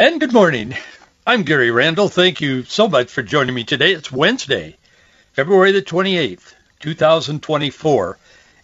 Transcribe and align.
And 0.00 0.20
good 0.20 0.32
morning. 0.32 0.76
I'm 1.26 1.42
Gary 1.42 1.72
Randall. 1.72 2.08
Thank 2.08 2.40
you 2.40 2.62
so 2.62 2.86
much 2.86 3.10
for 3.10 3.24
joining 3.24 3.52
me 3.52 3.64
today. 3.64 3.94
It's 3.94 4.12
Wednesday, 4.12 4.76
February 5.32 5.72
the 5.72 5.82
28th, 5.82 6.54
2024, 6.78 8.16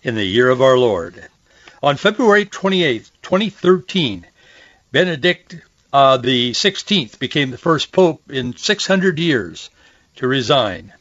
in 0.05 0.15
the 0.15 0.25
year 0.25 0.48
of 0.48 0.62
our 0.62 0.78
Lord. 0.78 1.27
On 1.83 1.97
February 1.97 2.47
28th, 2.47 3.11
2013, 3.23 4.25
Benedict 4.92 5.56
uh, 5.92 6.19
the 6.19 6.52
16th 6.52 7.19
became 7.19 7.51
the 7.51 7.59
first 7.59 7.91
pope 7.91 8.30
in 8.30 8.56
600 8.56 9.19
years 9.19 9.70
to 10.14 10.28
resign. 10.28 10.92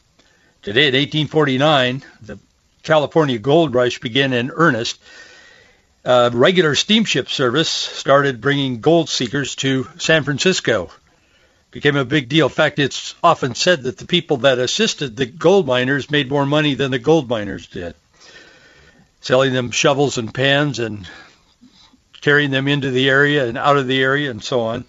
Today, 0.62 0.88
in 0.88 0.94
1849, 0.94 2.02
the 2.22 2.40
California 2.82 3.38
gold 3.38 3.72
rush 3.72 4.00
began 4.00 4.32
in 4.32 4.50
earnest 4.50 4.98
uh, 6.04 6.30
regular 6.32 6.74
steamship 6.74 7.28
service 7.28 7.70
started 7.70 8.40
bringing 8.40 8.80
gold 8.80 9.08
seekers 9.08 9.54
to 9.56 9.88
San 9.98 10.24
Francisco. 10.24 10.90
Became 11.70 11.96
a 11.96 12.04
big 12.04 12.28
deal. 12.28 12.46
In 12.46 12.52
fact, 12.52 12.78
it's 12.78 13.14
often 13.22 13.54
said 13.54 13.82
that 13.84 13.98
the 13.98 14.06
people 14.06 14.38
that 14.38 14.58
assisted 14.58 15.16
the 15.16 15.26
gold 15.26 15.66
miners 15.66 16.10
made 16.10 16.28
more 16.28 16.46
money 16.46 16.74
than 16.74 16.90
the 16.90 16.98
gold 16.98 17.28
miners 17.28 17.66
did, 17.66 17.94
selling 19.20 19.52
them 19.52 19.70
shovels 19.70 20.18
and 20.18 20.32
pans 20.32 20.78
and 20.78 21.08
carrying 22.20 22.50
them 22.50 22.68
into 22.68 22.90
the 22.90 23.08
area 23.08 23.46
and 23.46 23.58
out 23.58 23.76
of 23.76 23.86
the 23.86 24.02
area 24.02 24.30
and 24.30 24.44
so 24.44 24.60
on. 24.60 24.84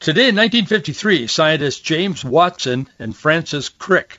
Today 0.00 0.28
in 0.28 0.36
1953, 0.36 1.28
scientists 1.28 1.80
James 1.80 2.24
Watson 2.24 2.88
and 2.98 3.16
Francis 3.16 3.68
Crick, 3.68 4.18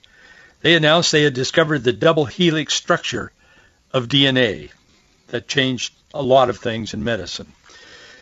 they 0.62 0.76
announced 0.76 1.12
they 1.12 1.24
had 1.24 1.34
discovered 1.34 1.84
the 1.84 1.94
double 1.94 2.26
helix 2.26 2.74
structure 2.74 3.32
of 3.92 4.08
DNA 4.08 4.72
that 5.28 5.48
changed 5.48 5.94
a 6.14 6.22
lot 6.22 6.50
of 6.50 6.58
things 6.58 6.94
in 6.94 7.04
medicine. 7.04 7.52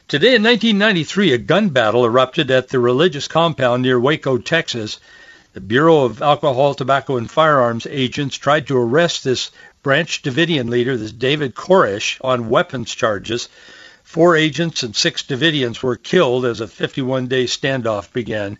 Today 0.07 0.35
in 0.35 0.43
1993, 0.43 1.33
a 1.33 1.37
gun 1.37 1.69
battle 1.69 2.05
erupted 2.05 2.49
at 2.49 2.69
the 2.69 2.79
religious 2.79 3.27
compound 3.27 3.83
near 3.83 3.99
Waco, 3.99 4.37
Texas. 4.37 4.99
The 5.53 5.61
Bureau 5.61 6.05
of 6.05 6.21
Alcohol, 6.21 6.73
Tobacco, 6.73 7.17
and 7.17 7.29
Firearms 7.29 7.85
agents 7.89 8.37
tried 8.37 8.67
to 8.67 8.77
arrest 8.77 9.25
this 9.25 9.51
Branch 9.83 10.21
Davidian 10.21 10.69
leader, 10.69 10.95
this 10.95 11.11
David 11.11 11.53
Koresh, 11.53 12.17
on 12.23 12.47
weapons 12.47 12.95
charges. 12.95 13.49
Four 14.03 14.37
agents 14.37 14.83
and 14.83 14.95
six 14.95 15.23
Davidians 15.23 15.83
were 15.83 15.97
killed 15.97 16.45
as 16.45 16.61
a 16.61 16.67
51-day 16.67 17.45
standoff 17.45 18.13
began. 18.13 18.57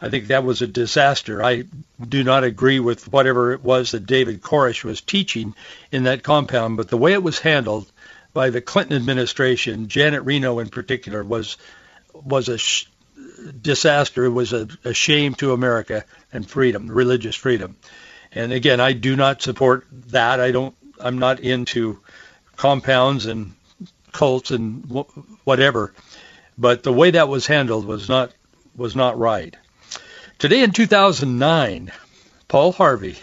I 0.00 0.10
think 0.10 0.28
that 0.28 0.44
was 0.44 0.62
a 0.62 0.68
disaster. 0.68 1.42
I 1.42 1.64
do 2.08 2.22
not 2.22 2.44
agree 2.44 2.78
with 2.78 3.10
whatever 3.12 3.52
it 3.52 3.64
was 3.64 3.90
that 3.90 4.06
David 4.06 4.40
Koresh 4.40 4.84
was 4.84 5.00
teaching 5.00 5.54
in 5.90 6.04
that 6.04 6.22
compound, 6.22 6.76
but 6.76 6.88
the 6.88 6.96
way 6.96 7.12
it 7.12 7.22
was 7.24 7.40
handled 7.40 7.90
by 8.38 8.50
the 8.50 8.60
Clinton 8.60 8.94
administration, 8.94 9.88
Janet 9.88 10.22
Reno 10.22 10.60
in 10.60 10.68
particular, 10.68 11.24
was 11.24 11.56
was 12.14 12.48
a 12.48 12.56
sh- 12.56 12.86
disaster. 13.60 14.26
It 14.26 14.30
was 14.30 14.52
a, 14.52 14.68
a 14.84 14.94
shame 14.94 15.34
to 15.40 15.52
America 15.52 16.04
and 16.32 16.48
freedom, 16.48 16.86
religious 16.86 17.34
freedom. 17.34 17.74
And 18.30 18.52
again, 18.52 18.78
I 18.78 18.92
do 18.92 19.16
not 19.16 19.42
support 19.42 19.88
that. 20.12 20.38
I 20.38 20.52
don't. 20.52 20.76
I'm 21.00 21.18
not 21.18 21.40
into 21.40 21.98
compounds 22.54 23.26
and 23.26 23.54
cults 24.12 24.52
and 24.52 24.84
whatever. 25.42 25.92
But 26.56 26.84
the 26.84 26.92
way 26.92 27.10
that 27.10 27.28
was 27.28 27.44
handled 27.44 27.86
was 27.86 28.08
not 28.08 28.32
was 28.76 28.94
not 28.94 29.18
right. 29.18 29.56
Today 30.38 30.62
in 30.62 30.70
2009, 30.70 31.90
Paul 32.46 32.70
Harvey, 32.70 33.16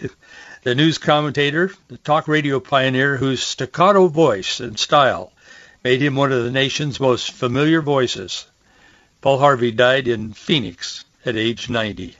the 0.66 0.74
news 0.74 0.98
commentator, 0.98 1.70
the 1.86 1.96
talk 1.96 2.26
radio 2.26 2.58
pioneer 2.58 3.16
whose 3.16 3.40
staccato 3.40 4.08
voice 4.08 4.58
and 4.58 4.76
style 4.76 5.32
made 5.84 6.02
him 6.02 6.16
one 6.16 6.32
of 6.32 6.42
the 6.42 6.50
nation's 6.50 6.98
most 6.98 7.30
familiar 7.30 7.80
voices. 7.80 8.46
Paul 9.20 9.38
Harvey 9.38 9.70
died 9.70 10.08
in 10.08 10.32
Phoenix 10.32 11.04
at 11.24 11.36
age 11.36 11.70
90. 11.70 12.16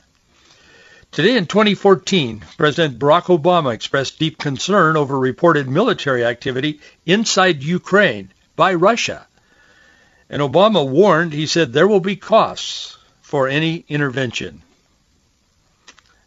Today 1.11 1.37
in 1.37 1.47
2014, 1.47 2.45
President 2.57 3.01
Barack 3.01 3.37
Obama 3.37 3.75
expressed 3.75 4.21
deep 4.21 4.39
concern 4.39 4.97
over 4.97 5.19
reported 5.19 5.69
military 5.69 6.25
activity 6.25 6.79
inside 7.05 7.65
Ukraine 7.65 8.31
by 8.55 8.75
Russia. 8.75 9.27
And 10.31 10.41
Obama 10.41 10.89
warned, 10.89 11.33
he 11.33 11.47
said, 11.49 11.73
there 11.73 11.89
will 11.89 11.99
be 11.99 12.15
costs 12.15 12.97
for 13.23 13.49
any 13.49 13.85
intervention. 13.89 14.63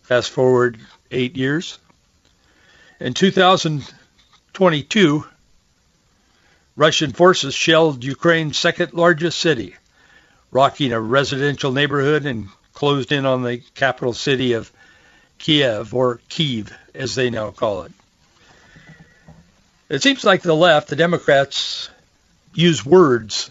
Fast 0.02 0.32
forward 0.32 0.80
eight 1.12 1.38
years, 1.38 1.80
in 3.00 3.14
2022, 3.14 5.26
Russian 6.76 7.14
forces 7.14 7.54
shelled 7.54 8.04
Ukraine's 8.04 8.58
second 8.58 8.94
largest 8.94 9.40
city, 9.40 9.76
rocking 10.52 10.92
a 10.92 11.00
residential 11.00 11.72
neighborhood 11.72 12.26
and 12.26 12.50
closed 12.74 13.12
in 13.12 13.26
on 13.26 13.44
the 13.44 13.62
capital 13.76 14.14
city 14.14 14.54
of 14.54 14.72
Kiev, 15.38 15.94
or 15.94 16.20
Kyiv 16.30 16.72
as 16.94 17.16
they 17.16 17.30
now 17.30 17.52
call 17.52 17.84
it. 17.84 17.92
It 19.88 20.04
seems 20.04 20.26
like 20.26 20.42
the 20.42 20.56
left, 20.56 20.90
the 20.90 20.98
Democrats, 20.98 21.90
use 22.54 22.86
words, 22.86 23.50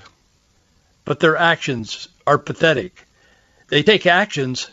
but 1.05 1.21
their 1.21 1.37
actions 1.37 2.09
are 2.27 2.39
pathetic. 2.39 3.07
They 3.69 3.83
take 3.83 4.07
actions, 4.07 4.69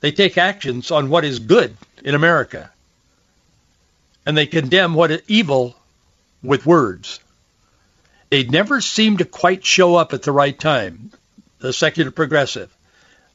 they 0.00 0.12
take 0.12 0.36
actions 0.36 0.90
on 0.90 1.08
what 1.08 1.24
is 1.24 1.38
good 1.38 1.76
in 2.04 2.14
America 2.14 2.70
and 4.30 4.38
they 4.38 4.46
condemn 4.46 4.94
what 4.94 5.10
is 5.10 5.22
evil 5.26 5.74
with 6.40 6.64
words. 6.64 7.18
They 8.28 8.44
never 8.44 8.80
seem 8.80 9.16
to 9.16 9.24
quite 9.24 9.66
show 9.66 9.96
up 9.96 10.12
at 10.12 10.22
the 10.22 10.30
right 10.30 10.56
time, 10.56 11.10
the 11.58 11.72
secular 11.72 12.12
progressive. 12.12 12.72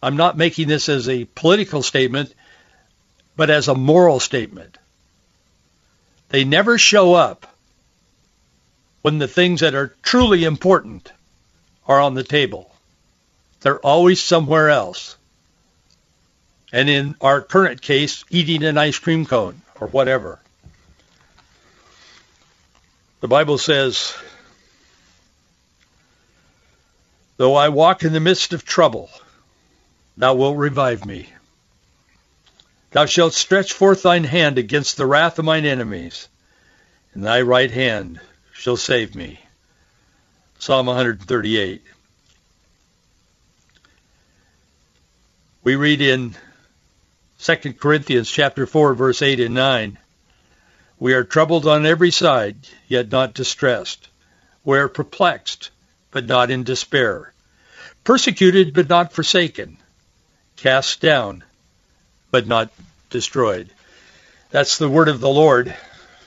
I'm 0.02 0.16
not 0.16 0.38
making 0.38 0.70
this 0.70 0.88
as 0.88 1.10
a 1.10 1.26
political 1.26 1.84
statement, 1.84 2.34
but 3.36 3.50
as 3.50 3.68
a 3.68 3.76
moral 3.76 4.22
statement. 4.22 4.78
They 6.30 6.46
never 6.46 6.78
show 6.78 7.14
up 7.14 7.46
when 9.02 9.20
the 9.20 9.28
things 9.28 9.60
that 9.60 9.76
are 9.76 9.94
truly 10.02 10.46
important 10.46 11.12
are 11.90 12.00
on 12.00 12.14
the 12.14 12.24
table. 12.24 12.74
They're 13.60 13.86
always 13.86 14.22
somewhere 14.22 14.70
else. 14.70 15.18
And 16.72 16.90
in 16.90 17.16
our 17.20 17.42
current 17.42 17.82
case, 17.82 18.24
eating 18.30 18.64
an 18.64 18.78
ice 18.78 18.98
cream 18.98 19.26
cone 19.26 19.62
or 19.82 19.88
whatever. 19.88 20.40
The 23.22 23.28
Bible 23.28 23.58
says, 23.58 24.16
Though 27.38 27.56
I 27.56 27.70
walk 27.70 28.04
in 28.04 28.14
the 28.14 28.20
midst 28.20 28.54
of 28.54 28.66
trouble, 28.66 29.10
thou 30.18 30.36
wilt 30.36 30.58
revive 30.58 31.06
me. 31.06 31.30
Thou 32.92 33.06
shalt 33.06 33.34
stretch 33.34 33.74
forth 33.74 34.04
thine 34.04 34.24
hand 34.24 34.58
against 34.58 34.96
the 34.96 35.06
wrath 35.06 35.38
of 35.38 35.46
mine 35.46 35.66
enemies, 35.66 36.30
and 37.14 37.26
thy 37.26 37.42
right 37.42 37.72
hand 37.72 38.22
shall 38.54 38.78
save 38.78 39.16
me. 39.16 39.40
Psalm 40.60 40.86
138. 40.86 41.84
We 45.64 45.76
read 45.76 46.00
in 46.00 46.36
2 47.40 47.74
Corinthians 47.74 48.30
chapter 48.30 48.66
4 48.66 48.94
verse 48.94 49.22
8 49.22 49.40
and 49.40 49.56
9, 49.56 49.98
we 51.06 51.14
are 51.14 51.24
troubled 51.24 51.68
on 51.68 51.86
every 51.86 52.10
side, 52.10 52.58
yet 52.88 53.12
not 53.12 53.36
distressed. 53.36 54.08
We 54.64 54.80
are 54.80 54.88
perplexed, 54.88 55.70
but 56.10 56.26
not 56.26 56.50
in 56.50 56.64
despair. 56.64 57.32
Persecuted, 58.04 58.74
but 58.74 58.90
not 58.90 59.14
forsaken. 59.14 59.78
Cast 60.56 61.02
down, 61.02 61.44
but 62.32 62.48
not 62.48 62.72
destroyed. 63.12 63.70
That's 64.50 64.80
the 64.80 64.90
word 64.90 65.08
of 65.08 65.20
the 65.20 65.30
Lord 65.30 65.76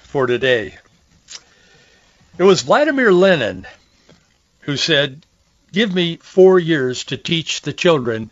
for 0.04 0.28
today. 0.28 0.78
It 2.38 2.44
was 2.44 2.62
Vladimir 2.62 3.12
Lenin 3.12 3.66
who 4.60 4.76
said, 4.76 5.26
Give 5.72 5.92
me 5.92 6.18
four 6.18 6.56
years 6.60 7.02
to 7.06 7.16
teach 7.16 7.62
the 7.62 7.72
children, 7.72 8.30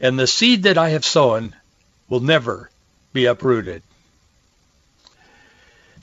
and 0.00 0.18
the 0.18 0.26
seed 0.26 0.62
that 0.62 0.78
I 0.78 0.88
have 0.88 1.04
sown 1.04 1.54
will 2.08 2.20
never 2.20 2.70
be 3.12 3.26
uprooted. 3.26 3.82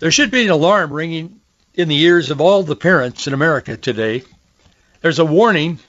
There 0.04 0.12
should 0.12 0.32
be 0.32 0.44
an 0.44 0.50
alarm 0.52 0.92
ringing 0.92 1.40
in 1.76 1.88
the 1.88 2.02
ears 2.02 2.30
of 2.30 2.42
all 2.42 2.64
the 2.64 2.76
parents 2.76 3.26
in 3.26 3.34
America 3.34 3.78
today. 3.78 4.26
There's 5.00 5.20
a 5.20 5.24
warning 5.24 5.80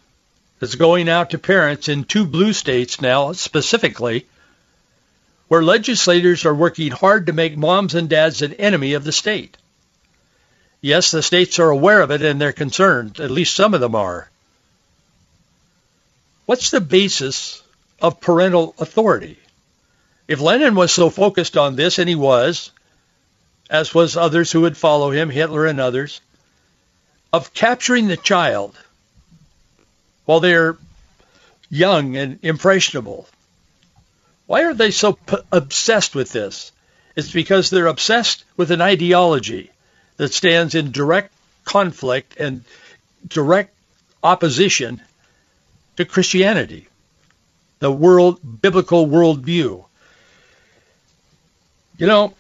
that's 0.61 0.76
going 0.76 1.08
out 1.08 1.31
to 1.31 1.38
parents 1.38 1.88
in 1.88 2.05
two 2.05 2.25
blue 2.25 2.52
states 2.52 3.00
now 3.00 3.32
specifically 3.32 4.28
where 5.49 5.64
legislators 5.64 6.44
are 6.44 6.55
working 6.55 6.93
hard 6.93 7.26
to 7.26 7.32
make 7.32 7.56
moms 7.56 7.96
and 7.96 8.08
dads 8.08 8.40
an 8.40 8.52
enemy 8.52 8.93
of 8.93 9.02
the 9.02 9.11
state. 9.11 9.56
Yes, 10.81 11.11
the 11.11 11.20
states 11.20 11.58
are 11.58 11.70
aware 11.70 12.00
of 12.00 12.12
it 12.12 12.22
and 12.22 12.40
they're 12.40 12.52
concerned. 12.52 13.19
At 13.19 13.32
least 13.32 13.56
some 13.56 13.75
of 13.75 13.81
them 13.81 13.96
are. 13.96 14.31
What's 16.46 16.70
the 16.70 16.81
basis 16.81 17.64
of 18.00 18.20
parental 18.20 18.76
authority? 18.78 19.40
If 20.28 20.40
Lenin 20.40 20.76
was 20.76 20.93
so 20.93 21.11
focused 21.11 21.56
on 21.56 21.75
this, 21.75 21.99
and 21.99 22.08
he 22.08 22.14
was, 22.14 22.70
as 23.75 23.93
was 23.93 24.17
others 24.17 24.53
who 24.53 24.61
would 24.61 24.76
follow 24.76 25.11
him, 25.11 25.29
Hitler 25.29 25.67
and 25.67 25.81
others, 25.81 26.21
of 27.32 27.53
capturing 27.53 28.06
the 28.06 28.17
child 28.17 28.79
while 30.26 30.38
they're 30.38 30.76
young 31.69 32.17
and 32.17 32.38
impressionable. 32.43 33.26
Why 34.47 34.62
are 34.62 34.75
they 34.75 34.93
so 34.93 35.15
p- 35.15 35.38
obsessed 35.50 36.15
with 36.15 36.31
this? 36.31 36.71
It's 37.17 37.32
because 37.32 37.69
they're 37.69 37.88
obsessed 37.88 38.44
with 38.56 38.71
an 38.71 38.81
ideology 38.81 39.73
that 40.19 40.32
stands 40.32 40.76
in 40.76 40.93
direct 40.93 41.32
conflict 41.65 42.37
and 42.38 42.65
direct 43.26 43.75
opposition 44.23 45.03
to 45.97 46.05
Christianity, 46.05 46.87
the 47.81 47.91
world 47.91 48.38
biblical 48.62 49.09
worldview. 49.09 49.85
You 51.99 52.06
know, 52.06 52.35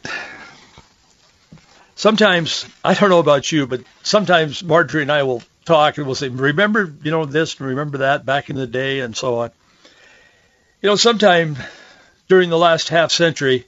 sometimes 1.96 2.66
I 2.84 2.94
don't 2.94 3.10
know 3.10 3.18
about 3.18 3.50
you, 3.50 3.66
but 3.66 3.82
sometimes 4.02 4.62
Marjorie 4.62 5.02
and 5.02 5.12
I 5.12 5.22
will 5.22 5.42
talk 5.64 5.96
and 5.96 6.06
we'll 6.06 6.14
say, 6.14 6.28
"Remember, 6.28 6.92
you 7.02 7.10
know, 7.10 7.24
this 7.24 7.58
and 7.58 7.68
remember 7.68 7.98
that 7.98 8.26
back 8.26 8.50
in 8.50 8.56
the 8.56 8.66
day," 8.66 9.00
and 9.00 9.16
so 9.16 9.38
on. 9.40 9.50
You 10.82 10.90
know, 10.90 10.96
sometime 10.96 11.56
during 12.28 12.50
the 12.50 12.58
last 12.58 12.88
half 12.88 13.12
century, 13.12 13.66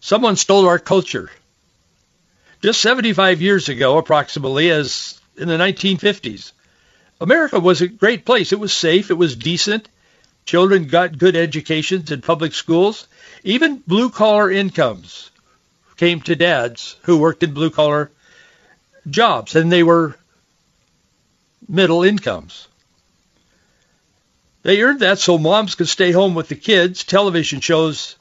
someone 0.00 0.36
stole 0.36 0.68
our 0.68 0.78
culture. 0.78 1.30
Just 2.62 2.80
75 2.80 3.42
years 3.42 3.68
ago, 3.68 3.98
approximately, 3.98 4.70
as 4.70 5.20
in 5.36 5.48
the 5.48 5.58
1950s, 5.58 6.52
America 7.20 7.60
was 7.60 7.82
a 7.82 7.88
great 7.88 8.24
place. 8.24 8.52
It 8.52 8.60
was 8.60 8.72
safe. 8.72 9.10
It 9.10 9.14
was 9.14 9.36
decent. 9.36 9.88
Children 10.46 10.86
got 10.86 11.18
good 11.18 11.36
educations 11.36 12.10
in 12.10 12.20
public 12.20 12.52
schools. 12.54 13.06
Even 13.42 13.82
blue-collar 13.86 14.50
incomes 14.50 15.30
came 15.96 16.20
to 16.22 16.36
dads 16.36 16.96
who 17.02 17.18
worked 17.18 17.42
in 17.42 17.54
blue-collar 17.54 18.10
jobs, 19.08 19.54
and 19.54 19.70
they 19.70 19.82
were 19.82 20.16
middle 21.68 22.02
incomes. 22.02 22.68
They 24.62 24.82
earned 24.82 25.00
that 25.00 25.18
so 25.18 25.36
moms 25.36 25.74
could 25.74 25.88
stay 25.88 26.10
home 26.10 26.34
with 26.34 26.48
the 26.48 26.56
kids. 26.56 27.04
Television 27.04 27.60
shows 27.60 28.16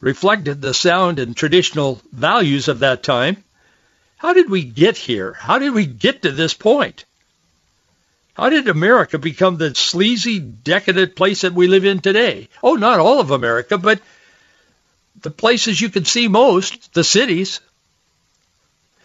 reflected 0.00 0.60
the 0.60 0.74
sound 0.74 1.18
and 1.18 1.36
traditional 1.36 2.00
values 2.12 2.68
of 2.68 2.80
that 2.80 3.02
time. 3.02 3.42
How 4.18 4.32
did 4.32 4.48
we 4.48 4.62
get 4.62 4.96
here? 4.96 5.32
How 5.32 5.58
did 5.58 5.74
we 5.74 5.84
get 5.84 6.22
to 6.22 6.30
this 6.30 6.54
point? 6.54 7.04
How 8.34 8.50
did 8.50 8.68
America 8.68 9.18
become 9.18 9.56
the 9.56 9.74
sleazy, 9.74 10.38
decadent 10.38 11.16
place 11.16 11.40
that 11.40 11.54
we 11.54 11.66
live 11.66 11.84
in 11.84 12.00
today? 12.00 12.48
Oh, 12.62 12.74
not 12.74 13.00
all 13.00 13.18
of 13.18 13.30
America, 13.30 13.78
but 13.78 14.00
the 15.26 15.30
places 15.32 15.80
you 15.80 15.88
can 15.88 16.04
see 16.04 16.28
most, 16.28 16.94
the 16.94 17.02
cities. 17.02 17.58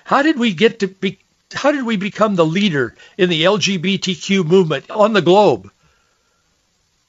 How 0.03 0.21
did 0.21 0.37
we 0.37 0.53
get 0.53 0.81
to 0.81 0.87
be, 0.87 1.17
how 1.51 1.71
did 1.71 1.83
we 1.83 1.97
become 1.97 2.35
the 2.35 2.45
leader 2.45 2.95
in 3.17 3.27
the 3.27 3.45
LGBTQ 3.45 4.45
movement 4.45 4.91
on 4.91 5.13
the 5.13 5.23
globe? 5.23 5.71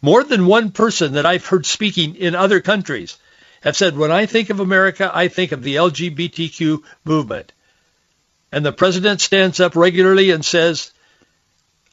More 0.01 0.25
than 0.25 0.47
one 0.47 0.71
person 0.71 1.13
that 1.13 1.27
I've 1.27 1.45
heard 1.45 1.67
speaking 1.67 2.15
in 2.15 2.35
other 2.35 2.61
countries 2.61 3.19
have 3.61 3.77
said, 3.77 3.99
when 3.99 4.11
I 4.11 4.25
think 4.25 4.49
of 4.49 4.61
America, 4.61 5.11
I 5.13 5.29
think 5.29 5.53
of 5.53 5.63
the 5.63 5.77
LGBTQ 5.77 6.83
movement. 7.05 7.53
And 8.51 8.65
the 8.65 8.73
president 8.73 9.21
stands 9.21 9.61
up 9.61 9.77
regularly 9.77 10.31
and 10.31 10.43
says, 10.43 10.91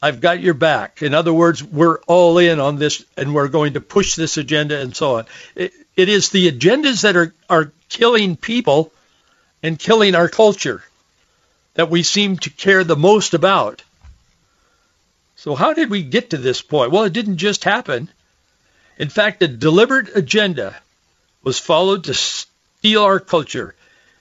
I've 0.02 0.22
got 0.22 0.40
your 0.40 0.54
back. 0.54 1.02
In 1.02 1.12
other 1.12 1.34
words, 1.34 1.62
we're 1.62 1.98
all 2.06 2.38
in 2.38 2.60
on 2.60 2.76
this 2.76 3.04
and 3.18 3.34
we're 3.34 3.48
going 3.48 3.74
to 3.74 3.82
push 3.82 4.14
this 4.14 4.38
agenda 4.38 4.80
and 4.80 4.96
so 4.96 5.18
on. 5.18 5.26
It, 5.54 5.74
it 6.00 6.08
is 6.08 6.30
the 6.30 6.50
agendas 6.50 7.02
that 7.02 7.16
are, 7.16 7.34
are 7.48 7.72
killing 7.90 8.36
people 8.36 8.90
and 9.62 9.78
killing 9.78 10.14
our 10.14 10.28
culture 10.28 10.82
that 11.74 11.90
we 11.90 12.02
seem 12.02 12.38
to 12.38 12.50
care 12.50 12.82
the 12.84 12.96
most 12.96 13.34
about. 13.34 13.82
So 15.36 15.54
how 15.54 15.74
did 15.74 15.90
we 15.90 16.02
get 16.02 16.30
to 16.30 16.38
this 16.38 16.62
point? 16.62 16.90
Well, 16.90 17.04
it 17.04 17.12
didn't 17.12 17.36
just 17.36 17.64
happen. 17.64 18.08
In 18.98 19.10
fact, 19.10 19.42
a 19.42 19.48
deliberate 19.48 20.16
agenda 20.16 20.76
was 21.42 21.58
followed 21.58 22.04
to 22.04 22.14
steal 22.14 23.02
our 23.02 23.20
culture 23.20 23.74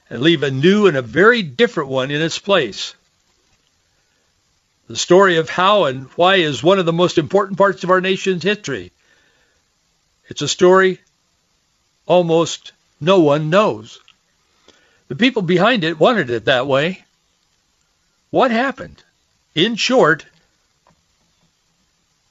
and 0.09 0.21
leave 0.21 0.43
a 0.43 0.51
new 0.51 0.87
and 0.87 0.97
a 0.97 1.01
very 1.01 1.43
different 1.43 1.89
one 1.89 2.11
in 2.11 2.21
its 2.21 2.39
place. 2.39 2.93
The 4.87 4.97
story 4.97 5.37
of 5.37 5.49
how 5.49 5.85
and 5.85 6.07
why 6.15 6.35
is 6.35 6.61
one 6.61 6.79
of 6.79 6.85
the 6.85 6.93
most 6.93 7.17
important 7.17 7.57
parts 7.57 7.83
of 7.83 7.89
our 7.89 8.01
nation's 8.01 8.43
history. 8.43 8.91
It's 10.27 10.41
a 10.41 10.47
story 10.47 10.99
almost 12.09 12.73
no 12.99 13.19
one 13.19 13.49
knows. 13.49 13.99
The 15.07 15.15
people 15.15 15.43
behind 15.43 15.85
it 15.85 15.99
wanted 15.99 16.29
it 16.29 16.45
that 16.45 16.67
way. 16.67 17.03
What 18.31 18.51
happened? 18.51 19.01
In 19.55 19.75
short, 19.75 20.25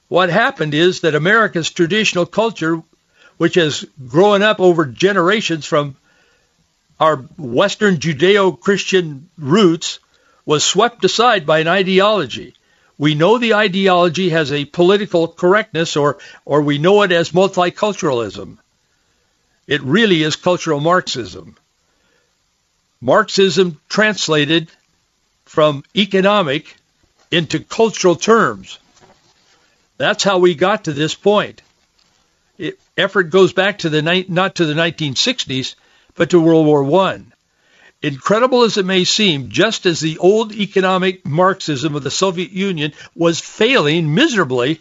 what 0.09 0.31
happened 0.31 0.75
is 0.75 1.01
that 1.01 1.15
America's 1.15 1.71
traditional 1.71 2.27
culture, 2.27 2.83
which 3.39 3.55
has 3.55 3.87
grown 4.07 4.43
up 4.43 4.61
over 4.61 4.85
generations 4.85 5.65
from 5.65 5.97
our 7.01 7.17
Western 7.39 7.99
Judeo-Christian 7.99 9.31
roots, 9.39 10.01
was 10.45 10.65
swept 10.65 11.05
aside 11.05 11.47
by 11.47 11.61
an 11.61 11.69
ideology. 11.69 12.55
We 12.97 13.15
know 13.15 13.39
the 13.39 13.55
ideology 13.55 14.31
has 14.31 14.51
a 14.51 14.65
political 14.65 15.29
correctness 15.29 15.97
or, 15.97 16.19
or 16.45 16.63
we 16.63 16.79
know 16.79 17.03
it 17.03 17.13
as 17.13 17.31
multiculturalism. 17.31 18.59
It 19.69 19.83
really 19.83 20.23
is 20.23 20.35
cultural 20.35 20.81
Marxism. 20.81 21.57
Marxism 23.03 23.79
translated 23.89 24.69
from 25.45 25.85
economic 25.95 26.75
into 27.31 27.61
cultural 27.61 28.17
terms. 28.17 28.79
That's 29.99 30.25
how 30.25 30.39
we 30.39 30.55
got 30.55 30.85
to 30.85 30.93
this 30.93 31.15
point. 31.15 31.61
It, 32.57 32.81
effort 32.97 33.25
goes 33.25 33.53
back 33.53 33.81
to 33.81 33.91
the 33.91 34.03
not 34.29 34.57
to 34.57 34.65
the 34.65 34.75
1960s, 34.75 35.75
but 36.15 36.31
to 36.31 36.41
World 36.41 36.67
War 36.67 36.83
One. 36.83 37.33
Incredible 38.01 38.63
as 38.63 38.79
it 38.79 38.87
may 38.87 39.05
seem, 39.05 39.51
just 39.51 39.85
as 39.85 40.01
the 40.01 40.19
old 40.19 40.53
economic 40.53 41.27
Marxism 41.27 41.95
of 41.95 42.05
the 42.05 42.11
Soviet 42.11 42.53
Union 42.53 42.95
was 43.15 43.41
failing 43.41 44.15
miserably, 44.15 44.81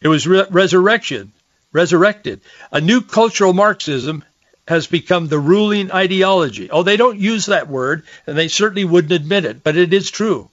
it 0.00 0.08
was 0.08 0.26
re- 0.26 0.46
resurrection, 0.50 1.32
resurrected. 1.72 2.40
A 2.72 2.80
new 2.80 3.00
cultural 3.00 3.52
Marxism 3.52 4.24
has 4.68 4.86
become 4.86 5.28
the 5.28 5.38
ruling 5.38 5.92
ideology. 5.92 6.70
Oh, 6.70 6.82
they 6.82 6.96
don't 6.96 7.18
use 7.18 7.46
that 7.46 7.68
word, 7.68 8.02
and 8.26 8.36
they 8.36 8.48
certainly 8.48 8.84
wouldn't 8.84 9.12
admit 9.12 9.44
it, 9.44 9.62
but 9.62 9.76
it 9.76 9.92
is 9.92 10.10
true. 10.10 10.50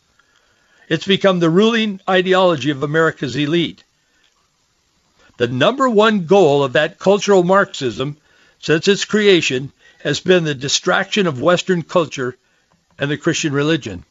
It's 0.87 1.05
become 1.05 1.39
the 1.39 1.49
ruling 1.49 1.99
ideology 2.07 2.69
of 2.69 2.83
America's 2.83 3.35
elite. 3.35 3.83
The 5.37 5.47
number 5.47 5.89
one 5.89 6.25
goal 6.25 6.63
of 6.63 6.73
that 6.73 6.99
cultural 6.99 7.43
Marxism 7.43 8.17
since 8.59 8.87
its 8.87 9.05
creation 9.05 9.71
has 10.03 10.19
been 10.19 10.43
the 10.43 10.53
distraction 10.53 11.25
of 11.25 11.41
Western 11.41 11.81
culture 11.81 12.37
and 12.99 13.09
the 13.09 13.17
Christian 13.17 13.53
religion. 13.53 14.03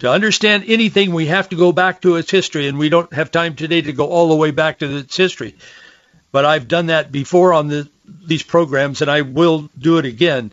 To 0.00 0.10
understand 0.10 0.64
anything, 0.66 1.12
we 1.12 1.26
have 1.26 1.50
to 1.50 1.56
go 1.56 1.72
back 1.72 2.00
to 2.02 2.16
its 2.16 2.30
history, 2.30 2.68
and 2.68 2.78
we 2.78 2.88
don't 2.88 3.12
have 3.12 3.30
time 3.30 3.54
today 3.54 3.82
to 3.82 3.92
go 3.92 4.06
all 4.06 4.28
the 4.28 4.34
way 4.34 4.50
back 4.50 4.78
to 4.78 4.96
its 4.96 5.14
history. 5.14 5.56
But 6.32 6.46
I've 6.46 6.68
done 6.68 6.86
that 6.86 7.12
before 7.12 7.52
on 7.52 7.68
the, 7.68 7.86
these 8.26 8.42
programs, 8.42 9.02
and 9.02 9.10
I 9.10 9.20
will 9.20 9.68
do 9.78 9.98
it 9.98 10.06
again. 10.06 10.52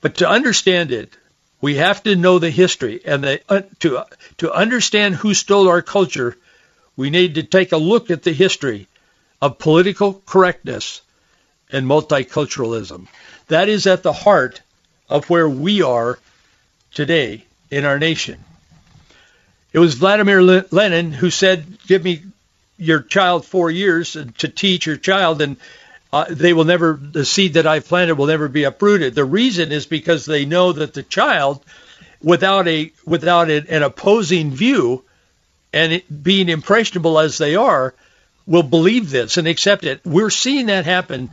But 0.00 0.16
to 0.16 0.28
understand 0.28 0.90
it, 0.90 1.16
we 1.60 1.76
have 1.76 2.02
to 2.02 2.16
know 2.16 2.40
the 2.40 2.50
history, 2.50 3.00
and 3.04 3.22
the, 3.22 3.40
uh, 3.48 3.62
to 3.80 4.04
to 4.38 4.52
understand 4.52 5.14
who 5.14 5.34
stole 5.34 5.68
our 5.68 5.82
culture, 5.82 6.36
we 6.96 7.10
need 7.10 7.36
to 7.36 7.44
take 7.44 7.70
a 7.70 7.76
look 7.76 8.10
at 8.10 8.24
the 8.24 8.32
history 8.32 8.88
of 9.40 9.58
political 9.58 10.14
correctness 10.26 11.02
and 11.70 11.86
multiculturalism. 11.86 13.06
That 13.48 13.68
is 13.68 13.86
at 13.86 14.02
the 14.02 14.12
heart 14.12 14.62
of 15.08 15.30
where 15.30 15.48
we 15.48 15.82
are 15.82 16.18
today 16.92 17.44
in 17.70 17.84
our 17.84 17.98
nation. 17.98 18.42
It 19.72 19.78
was 19.78 19.94
Vladimir 19.94 20.42
Lenin 20.42 21.12
who 21.12 21.30
said, 21.30 21.66
give 21.86 22.02
me 22.02 22.22
your 22.76 23.00
child 23.00 23.44
four 23.44 23.70
years 23.70 24.12
to 24.12 24.48
teach 24.48 24.86
your 24.86 24.96
child 24.96 25.42
and 25.42 25.56
uh, 26.12 26.24
they 26.28 26.52
will 26.52 26.64
never, 26.64 26.98
the 27.00 27.24
seed 27.24 27.54
that 27.54 27.68
I've 27.68 27.86
planted 27.86 28.16
will 28.16 28.26
never 28.26 28.48
be 28.48 28.64
uprooted. 28.64 29.14
The 29.14 29.24
reason 29.24 29.70
is 29.70 29.86
because 29.86 30.24
they 30.24 30.44
know 30.44 30.72
that 30.72 30.92
the 30.92 31.04
child, 31.04 31.64
without 32.20 32.66
a, 32.66 32.90
without 33.04 33.48
a, 33.48 33.64
an 33.68 33.84
opposing 33.84 34.50
view, 34.50 35.04
and 35.72 35.92
it, 35.92 36.22
being 36.22 36.48
impressionable 36.48 37.20
as 37.20 37.38
they 37.38 37.54
are, 37.54 37.94
will 38.44 38.64
believe 38.64 39.10
this 39.10 39.36
and 39.36 39.46
accept 39.46 39.84
it. 39.84 40.00
We're 40.04 40.30
seeing 40.30 40.66
that 40.66 40.84
happen 40.84 41.30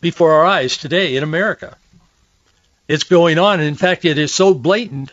before 0.00 0.34
our 0.34 0.44
eyes 0.44 0.76
today 0.76 1.16
in 1.16 1.24
America. 1.24 1.76
It's 2.86 3.02
going 3.02 3.38
on. 3.38 3.60
In 3.60 3.74
fact, 3.74 4.04
it 4.04 4.16
is 4.16 4.32
so 4.32 4.54
blatant 4.54 5.10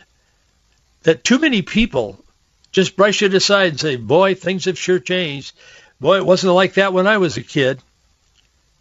that 1.02 1.24
too 1.24 1.40
many 1.40 1.62
people 1.62 2.22
just 2.76 2.94
brush 2.94 3.22
it 3.22 3.32
aside 3.32 3.70
and 3.70 3.80
say, 3.80 3.96
boy, 3.96 4.34
things 4.34 4.66
have 4.66 4.78
sure 4.78 4.98
changed. 4.98 5.56
Boy, 5.98 6.18
it 6.18 6.26
wasn't 6.26 6.52
like 6.52 6.74
that 6.74 6.92
when 6.92 7.06
I 7.06 7.16
was 7.16 7.38
a 7.38 7.42
kid. 7.42 7.80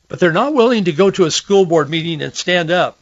But 0.10 0.20
they're 0.20 0.34
not 0.34 0.54
willing 0.54 0.84
to 0.84 0.92
go 0.92 1.10
to 1.12 1.24
a 1.24 1.32
school 1.32 1.66
board 1.66 1.90
meeting 1.90 2.22
and 2.22 2.36
stand 2.36 2.72
up 2.72 3.00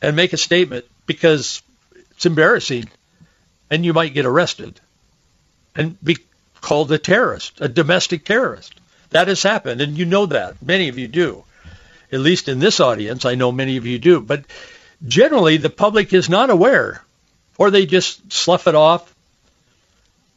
and 0.00 0.14
make 0.14 0.32
a 0.32 0.36
statement 0.36 0.84
because 1.04 1.62
it's 2.12 2.26
embarrassing 2.26 2.88
and 3.70 3.84
you 3.84 3.92
might 3.92 4.14
get 4.14 4.24
arrested 4.24 4.80
and 5.74 6.00
be 6.00 6.18
called 6.60 6.92
a 6.92 6.98
terrorist, 6.98 7.60
a 7.60 7.66
domestic 7.68 8.24
terrorist. 8.24 8.72
That 9.10 9.26
has 9.26 9.42
happened, 9.42 9.80
and 9.80 9.98
you 9.98 10.04
know 10.04 10.26
that. 10.26 10.62
Many 10.62 10.86
of 10.90 10.98
you 10.98 11.08
do. 11.08 11.42
At 12.12 12.20
least 12.20 12.48
in 12.48 12.60
this 12.60 12.78
audience, 12.78 13.24
I 13.24 13.34
know 13.34 13.50
many 13.50 13.78
of 13.78 13.84
you 13.84 13.98
do. 13.98 14.20
But 14.20 14.44
generally, 15.04 15.56
the 15.56 15.70
public 15.70 16.12
is 16.12 16.28
not 16.28 16.50
aware, 16.50 17.02
or 17.56 17.72
they 17.72 17.84
just 17.84 18.32
slough 18.32 18.68
it 18.68 18.76
off. 18.76 19.12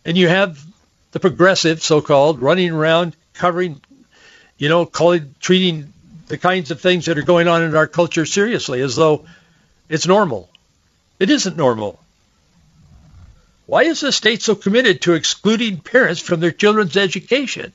And 0.05 0.17
you 0.17 0.27
have 0.27 0.63
the 1.11 1.19
progressive, 1.19 1.81
so-called, 1.81 2.41
running 2.41 2.71
around 2.71 3.15
covering, 3.33 3.81
you 4.57 4.69
know, 4.69 4.85
calling, 4.85 5.35
treating 5.39 5.93
the 6.27 6.37
kinds 6.37 6.71
of 6.71 6.79
things 6.79 7.05
that 7.05 7.17
are 7.17 7.23
going 7.23 7.47
on 7.47 7.61
in 7.63 7.75
our 7.75 7.87
culture 7.87 8.25
seriously 8.25 8.81
as 8.81 8.95
though 8.95 9.25
it's 9.89 10.07
normal. 10.07 10.49
It 11.19 11.29
isn't 11.29 11.57
normal. 11.57 11.99
Why 13.65 13.83
is 13.83 13.99
the 13.99 14.11
state 14.11 14.41
so 14.41 14.55
committed 14.55 15.01
to 15.01 15.13
excluding 15.13 15.79
parents 15.79 16.21
from 16.21 16.39
their 16.39 16.51
children's 16.51 16.97
education? 16.97 17.73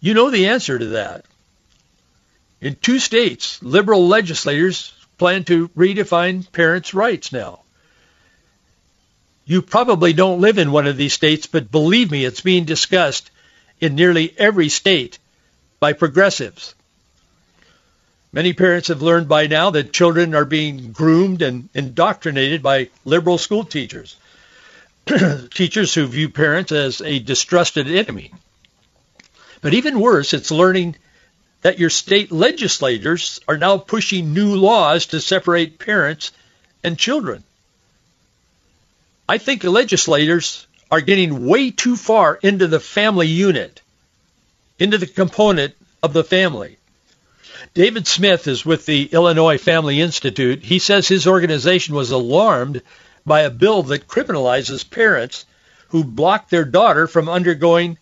You 0.00 0.14
know 0.14 0.30
the 0.30 0.48
answer 0.48 0.78
to 0.78 0.86
that. 0.86 1.24
In 2.60 2.76
two 2.76 2.98
states, 2.98 3.62
liberal 3.62 4.06
legislators 4.06 4.92
plan 5.18 5.44
to 5.44 5.68
redefine 5.68 6.50
parents' 6.50 6.94
rights 6.94 7.32
now. 7.32 7.63
You 9.46 9.60
probably 9.60 10.12
don't 10.12 10.40
live 10.40 10.58
in 10.58 10.72
one 10.72 10.86
of 10.86 10.96
these 10.96 11.12
states, 11.12 11.46
but 11.46 11.70
believe 11.70 12.10
me, 12.10 12.24
it's 12.24 12.40
being 12.40 12.64
discussed 12.64 13.30
in 13.80 13.94
nearly 13.94 14.34
every 14.38 14.68
state 14.68 15.18
by 15.80 15.92
progressives. 15.92 16.74
Many 18.32 18.52
parents 18.52 18.88
have 18.88 19.02
learned 19.02 19.28
by 19.28 19.46
now 19.46 19.70
that 19.70 19.92
children 19.92 20.34
are 20.34 20.44
being 20.44 20.92
groomed 20.92 21.42
and 21.42 21.68
indoctrinated 21.74 22.62
by 22.62 22.88
liberal 23.04 23.38
school 23.38 23.64
teachers. 23.64 24.16
teachers 25.54 25.94
who 25.94 26.06
view 26.06 26.30
parents 26.30 26.72
as 26.72 27.00
a 27.02 27.18
distrusted 27.18 27.86
enemy. 27.86 28.32
But 29.60 29.74
even 29.74 30.00
worse, 30.00 30.32
it's 30.32 30.50
learning 30.50 30.96
that 31.60 31.78
your 31.78 31.90
state 31.90 32.32
legislators 32.32 33.40
are 33.46 33.58
now 33.58 33.78
pushing 33.78 34.32
new 34.32 34.56
laws 34.56 35.06
to 35.06 35.20
separate 35.20 35.78
parents 35.78 36.32
and 36.82 36.98
children. 36.98 37.44
I 39.28 39.38
think 39.38 39.64
legislators 39.64 40.66
are 40.90 41.00
getting 41.00 41.46
way 41.46 41.70
too 41.70 41.96
far 41.96 42.38
into 42.42 42.66
the 42.66 42.80
family 42.80 43.26
unit, 43.26 43.80
into 44.78 44.98
the 44.98 45.06
component 45.06 45.74
of 46.02 46.12
the 46.12 46.24
family. 46.24 46.76
David 47.72 48.06
Smith 48.06 48.46
is 48.46 48.64
with 48.64 48.86
the 48.86 49.06
Illinois 49.06 49.58
Family 49.58 50.00
Institute. 50.00 50.62
He 50.62 50.78
says 50.78 51.08
his 51.08 51.26
organization 51.26 51.94
was 51.94 52.10
alarmed 52.10 52.82
by 53.26 53.40
a 53.40 53.50
bill 53.50 53.82
that 53.84 54.06
criminalizes 54.06 54.88
parents 54.88 55.46
who 55.88 56.04
block 56.04 56.50
their 56.50 56.64
daughter 56.64 57.06
from 57.06 57.28
undergoing 57.28 57.96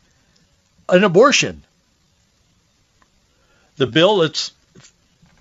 an 0.88 1.04
abortion. 1.04 1.62
The 3.76 3.86
bill 3.86 4.18
that's 4.18 4.52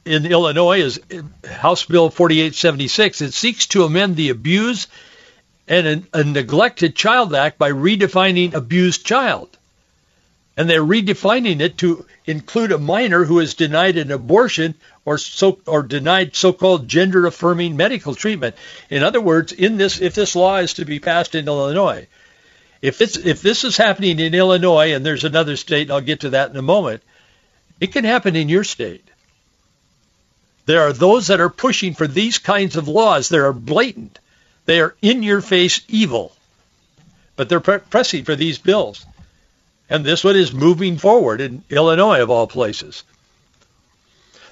in 0.05 0.25
Illinois 0.25 0.81
is 0.81 0.99
House 1.45 1.85
Bill 1.85 2.09
4876. 2.09 3.21
It 3.21 3.33
seeks 3.33 3.67
to 3.67 3.83
amend 3.83 4.15
the 4.15 4.29
Abuse 4.29 4.87
and 5.71 5.87
a, 6.13 6.19
a 6.19 6.23
Neglected 6.25 6.97
Child 6.97 7.33
Act 7.33 7.57
by 7.57 7.71
redefining 7.71 8.53
abused 8.53 9.05
child. 9.05 9.57
And 10.57 10.69
they're 10.69 10.83
redefining 10.83 11.61
it 11.61 11.77
to 11.77 12.05
include 12.25 12.73
a 12.73 12.77
minor 12.77 13.23
who 13.23 13.39
is 13.39 13.53
denied 13.53 13.97
an 13.97 14.11
abortion 14.11 14.75
or 15.05 15.17
so 15.17 15.59
or 15.65 15.81
denied 15.81 16.35
so-called 16.35 16.89
gender-affirming 16.89 17.77
medical 17.77 18.13
treatment. 18.13 18.57
In 18.89 19.01
other 19.01 19.21
words, 19.21 19.53
in 19.53 19.77
this, 19.77 20.01
if 20.01 20.13
this 20.13 20.35
law 20.35 20.57
is 20.57 20.73
to 20.73 20.83
be 20.83 20.99
passed 20.99 21.35
in 21.35 21.47
Illinois, 21.47 22.05
if 22.81 22.99
it's 22.99 23.15
if 23.15 23.41
this 23.41 23.63
is 23.63 23.77
happening 23.77 24.19
in 24.19 24.35
Illinois 24.35 24.93
and 24.93 25.05
there's 25.05 25.23
another 25.23 25.55
state, 25.55 25.83
and 25.83 25.91
I'll 25.91 26.01
get 26.01 26.19
to 26.21 26.31
that 26.31 26.49
in 26.49 26.57
a 26.57 26.61
moment, 26.61 27.01
it 27.79 27.93
can 27.93 28.03
happen 28.03 28.35
in 28.35 28.49
your 28.49 28.65
state. 28.65 29.07
There 30.65 30.81
are 30.81 30.93
those 30.93 31.27
that 31.27 31.39
are 31.39 31.49
pushing 31.49 31.93
for 31.93 32.07
these 32.07 32.39
kinds 32.39 32.75
of 32.75 32.89
laws. 32.89 33.29
that 33.29 33.39
are 33.39 33.53
blatant. 33.53 34.19
They 34.65 34.79
are 34.81 34.95
in-your-face 35.01 35.81
evil, 35.87 36.35
but 37.35 37.49
they're 37.49 37.59
pre- 37.59 37.79
pressing 37.79 38.25
for 38.25 38.35
these 38.35 38.57
bills. 38.57 39.05
And 39.89 40.05
this 40.05 40.23
one 40.23 40.35
is 40.35 40.53
moving 40.53 40.97
forward 40.97 41.41
in 41.41 41.63
Illinois, 41.69 42.21
of 42.21 42.29
all 42.29 42.47
places. 42.47 43.03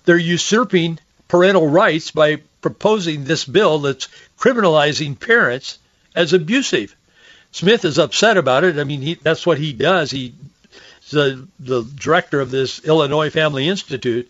They're 0.06 0.18
usurping 0.18 1.00
parental 1.28 1.68
rights 1.68 2.12
by 2.12 2.42
proposing 2.62 3.24
this 3.24 3.46
bill 3.46 3.80
that's 3.80 4.10
criminalizing 4.38 5.20
parents 5.20 5.78
as 6.16 6.34
abusive. 6.34 6.96
Smith 7.51 7.86
is 7.86 7.98
upset 7.98 8.38
about 8.38 8.63
it. 8.63 8.78
I 8.78 8.84
mean, 8.84 9.01
he, 9.01 9.13
that's 9.16 9.46
what 9.46 9.58
he 9.58 9.72
does. 9.74 10.12
He's 10.12 10.34
the, 11.12 11.48
the 11.60 11.84
director 11.84 12.42
of 12.42 12.51
this 12.51 12.84
Illinois 12.86 13.30
Family 13.30 13.68
Institute. 13.68 14.30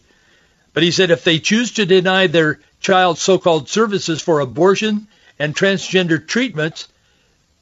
But 0.74 0.83
he 0.83 0.91
said 0.91 1.12
if 1.12 1.24
they 1.24 1.39
choose 1.39 1.74
to 1.74 1.86
deny 1.86 2.27
their 2.27 2.59
child 2.79 3.17
so-called 3.17 3.67
services 3.67 4.21
for 4.21 4.39
abortion 4.39 5.07
and 5.39 5.55
transgender 5.55 6.25
treatments, 6.25 6.88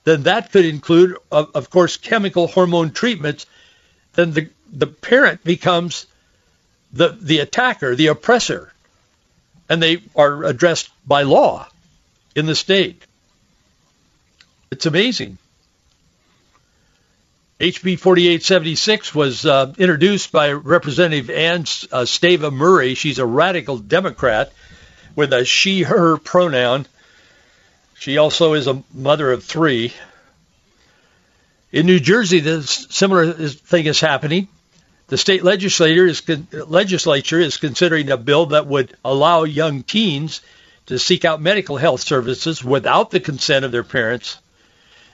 then 0.04 0.24
that 0.24 0.52
could 0.52 0.66
include, 0.66 1.18
of, 1.32 1.52
of 1.54 1.70
course, 1.70 1.98
chemical 1.98 2.48
hormone 2.48 2.92
treatments. 2.92 3.46
Then 4.14 4.32
the, 4.32 4.50
the 4.72 4.88
parent 4.88 5.44
becomes 5.44 6.08
the, 6.94 7.10
the 7.10 7.40
attacker, 7.40 7.96
the 7.96 8.08
oppressor, 8.08 8.72
and 9.70 9.82
they 9.84 10.02
are 10.16 10.44
addressed 10.44 10.90
by 11.06 11.24
law 11.24 11.68
in 12.36 12.46
the 12.46 12.56
state. 12.56 13.04
It's 14.72 14.86
amazing. 14.86 15.38
HB 17.60 18.00
4876 18.00 19.16
was 19.16 19.46
uh, 19.46 19.74
introduced 19.80 20.32
by 20.32 20.52
Representative 20.52 21.32
Anne 21.32 21.62
uh, 21.62 22.06
Stava 22.06 22.54
Murray. 22.54 22.94
She's 22.94 23.18
a 23.18 23.26
radical 23.26 23.80
Democrat 23.80 24.54
with 25.16 25.34
a 25.34 25.44
she-her 25.44 26.18
pronoun. 26.18 26.86
She 28.00 28.18
also 28.18 28.54
is 28.54 28.68
a 28.68 28.84
mother 28.94 29.32
of 29.32 29.44
three. 29.44 29.94
In 31.72 31.86
New 31.86 32.00
Jersey, 32.00 32.40
this 32.40 32.88
similar 32.90 33.34
thing 33.34 33.86
is 33.86 34.00
happening. 34.00 34.48
The 35.08 35.18
state 35.18 35.44
legislature 35.44 36.06
is, 36.06 36.22
legislature 36.52 37.40
is 37.40 37.58
considering 37.58 38.12
a 38.12 38.18
bill 38.18 38.48
that 38.48 38.68
would 38.68 38.96
allow 39.04 39.44
young 39.44 39.84
teens 39.84 40.42
to 40.88 41.00
seek 41.00 41.26
out 41.26 41.42
medical 41.42 41.78
health 41.78 42.02
services 42.02 42.64
without 42.64 43.12
the 43.12 43.20
consent 43.20 43.66
of 43.66 43.72
their 43.72 43.84
parents. 43.84 44.38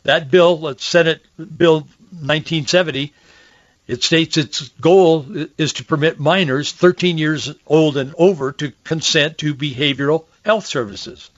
That 0.03 0.29
bill, 0.29 0.75
Senate 0.77 1.21
Bill 1.37 1.81
1970, 1.81 3.13
it 3.87 4.03
states 4.03 4.37
its 4.37 4.69
goal 4.81 5.25
is 5.57 5.73
to 5.73 5.85
permit 5.85 6.19
minors 6.19 6.71
13 6.71 7.17
years 7.17 7.53
old 7.65 7.97
and 7.97 8.13
over 8.17 8.51
to 8.53 8.73
consent 8.83 9.39
to 9.39 9.55
behavioral 9.55 10.25
health 10.43 10.65
services. 10.65 11.29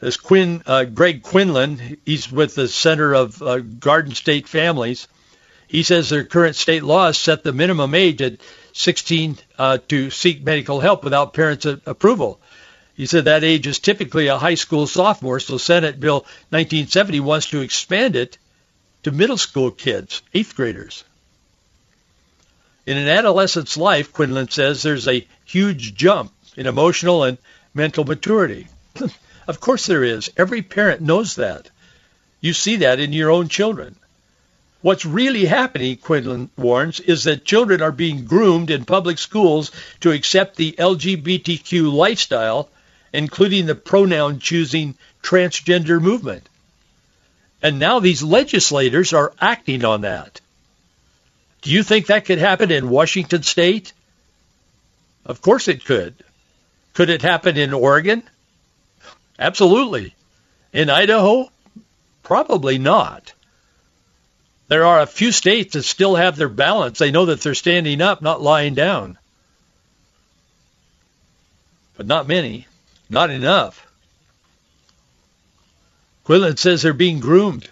This 0.00 0.16
Quinn, 0.16 0.62
uh, 0.64 0.84
Greg 0.84 1.22
Quinlan, 1.22 1.98
he's 2.04 2.30
with 2.30 2.54
the 2.54 2.68
Center 2.68 3.14
of 3.14 3.42
uh, 3.42 3.58
Garden 3.58 4.14
State 4.14 4.46
Families. 4.46 5.08
He 5.66 5.82
says 5.82 6.08
their 6.08 6.24
current 6.24 6.54
state 6.54 6.84
laws 6.84 7.18
set 7.18 7.42
the 7.42 7.52
minimum 7.52 7.94
age 7.94 8.22
at 8.22 8.38
16 8.74 9.38
uh, 9.58 9.78
to 9.88 10.10
seek 10.10 10.44
medical 10.44 10.78
help 10.78 11.02
without 11.02 11.34
parents' 11.34 11.66
approval. 11.66 12.40
He 12.94 13.06
said 13.06 13.24
that 13.24 13.42
age 13.42 13.66
is 13.66 13.80
typically 13.80 14.28
a 14.28 14.38
high 14.38 14.54
school 14.54 14.86
sophomore, 14.86 15.40
so 15.40 15.58
Senate 15.58 15.98
Bill 15.98 16.20
1970 16.50 17.18
wants 17.20 17.46
to 17.46 17.60
expand 17.60 18.14
it 18.14 18.38
to 19.02 19.10
middle 19.10 19.36
school 19.36 19.72
kids, 19.72 20.22
eighth 20.32 20.54
graders. 20.54 21.02
In 22.86 22.96
an 22.96 23.08
adolescent's 23.08 23.76
life, 23.76 24.12
Quinlan 24.12 24.48
says 24.48 24.82
there's 24.82 25.08
a 25.08 25.26
huge 25.44 25.94
jump 25.94 26.32
in 26.56 26.66
emotional 26.66 27.24
and 27.24 27.38
mental 27.74 28.04
maturity. 28.04 28.68
of 29.48 29.60
course 29.60 29.86
there 29.86 30.04
is. 30.04 30.30
Every 30.36 30.62
parent 30.62 31.00
knows 31.00 31.36
that. 31.36 31.70
You 32.40 32.52
see 32.52 32.76
that 32.76 33.00
in 33.00 33.12
your 33.12 33.30
own 33.30 33.48
children. 33.48 33.96
What's 34.80 35.04
really 35.04 35.44
happening, 35.44 35.96
Quinlan 35.96 36.50
warns, 36.56 37.00
is 37.00 37.24
that 37.24 37.44
children 37.44 37.82
are 37.82 37.90
being 37.90 38.26
groomed 38.26 38.70
in 38.70 38.84
public 38.84 39.18
schools 39.18 39.72
to 40.00 40.12
accept 40.12 40.54
the 40.54 40.72
LGBTQ 40.72 41.92
lifestyle, 41.92 42.68
including 43.12 43.66
the 43.66 43.74
pronoun 43.74 44.38
choosing 44.38 44.94
transgender 45.20 46.00
movement. 46.00 46.48
And 47.60 47.80
now 47.80 47.98
these 47.98 48.22
legislators 48.22 49.12
are 49.12 49.32
acting 49.40 49.84
on 49.84 50.02
that. 50.02 50.40
Do 51.62 51.70
you 51.70 51.82
think 51.82 52.06
that 52.06 52.26
could 52.26 52.38
happen 52.38 52.70
in 52.70 52.88
Washington 52.88 53.42
state? 53.42 53.92
Of 55.24 55.42
course 55.42 55.66
it 55.66 55.84
could. 55.84 56.14
Could 56.94 57.10
it 57.10 57.22
happen 57.22 57.56
in 57.56 57.72
Oregon? 57.72 58.22
Absolutely. 59.38 60.14
In 60.72 60.90
Idaho? 60.90 61.50
Probably 62.22 62.78
not. 62.78 63.32
There 64.68 64.84
are 64.84 65.00
a 65.00 65.06
few 65.06 65.32
states 65.32 65.72
that 65.72 65.84
still 65.84 66.16
have 66.16 66.36
their 66.36 66.48
balance. 66.48 66.98
They 66.98 67.10
know 67.10 67.26
that 67.26 67.40
they're 67.40 67.54
standing 67.54 68.02
up, 68.02 68.20
not 68.20 68.42
lying 68.42 68.74
down. 68.74 69.16
But 71.96 72.06
not 72.06 72.28
many. 72.28 72.66
Not 73.08 73.30
enough. 73.30 73.86
Quinlan 76.24 76.58
says 76.58 76.82
they're 76.82 76.92
being 76.92 77.20
groomed. 77.20 77.68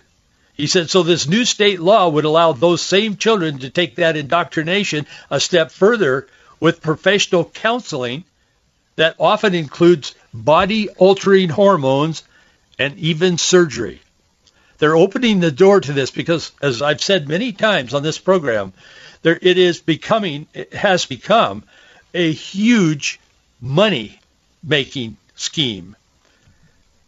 He 0.54 0.66
said, 0.66 0.88
so 0.88 1.02
this 1.02 1.28
new 1.28 1.44
state 1.44 1.80
law 1.80 2.08
would 2.08 2.24
allow 2.24 2.52
those 2.52 2.80
same 2.80 3.18
children 3.18 3.58
to 3.58 3.68
take 3.68 3.96
that 3.96 4.16
indoctrination 4.16 5.06
a 5.30 5.38
step 5.38 5.70
further 5.70 6.26
with 6.58 6.80
professional 6.80 7.44
counseling 7.44 8.24
that 8.96 9.16
often 9.20 9.54
includes 9.54 10.14
body 10.44 10.88
altering 10.90 11.48
hormones 11.48 12.22
and 12.78 12.98
even 12.98 13.38
surgery. 13.38 14.00
They're 14.78 14.96
opening 14.96 15.40
the 15.40 15.50
door 15.50 15.80
to 15.80 15.92
this 15.92 16.10
because, 16.10 16.52
as 16.60 16.82
I've 16.82 17.00
said 17.00 17.28
many 17.28 17.52
times 17.52 17.94
on 17.94 18.02
this 18.02 18.18
program, 18.18 18.72
there 19.22 19.38
it 19.40 19.56
is 19.58 19.80
becoming, 19.80 20.46
it 20.52 20.74
has 20.74 21.06
become 21.06 21.64
a 22.12 22.30
huge 22.30 23.18
money 23.60 24.20
making 24.62 25.16
scheme. 25.34 25.96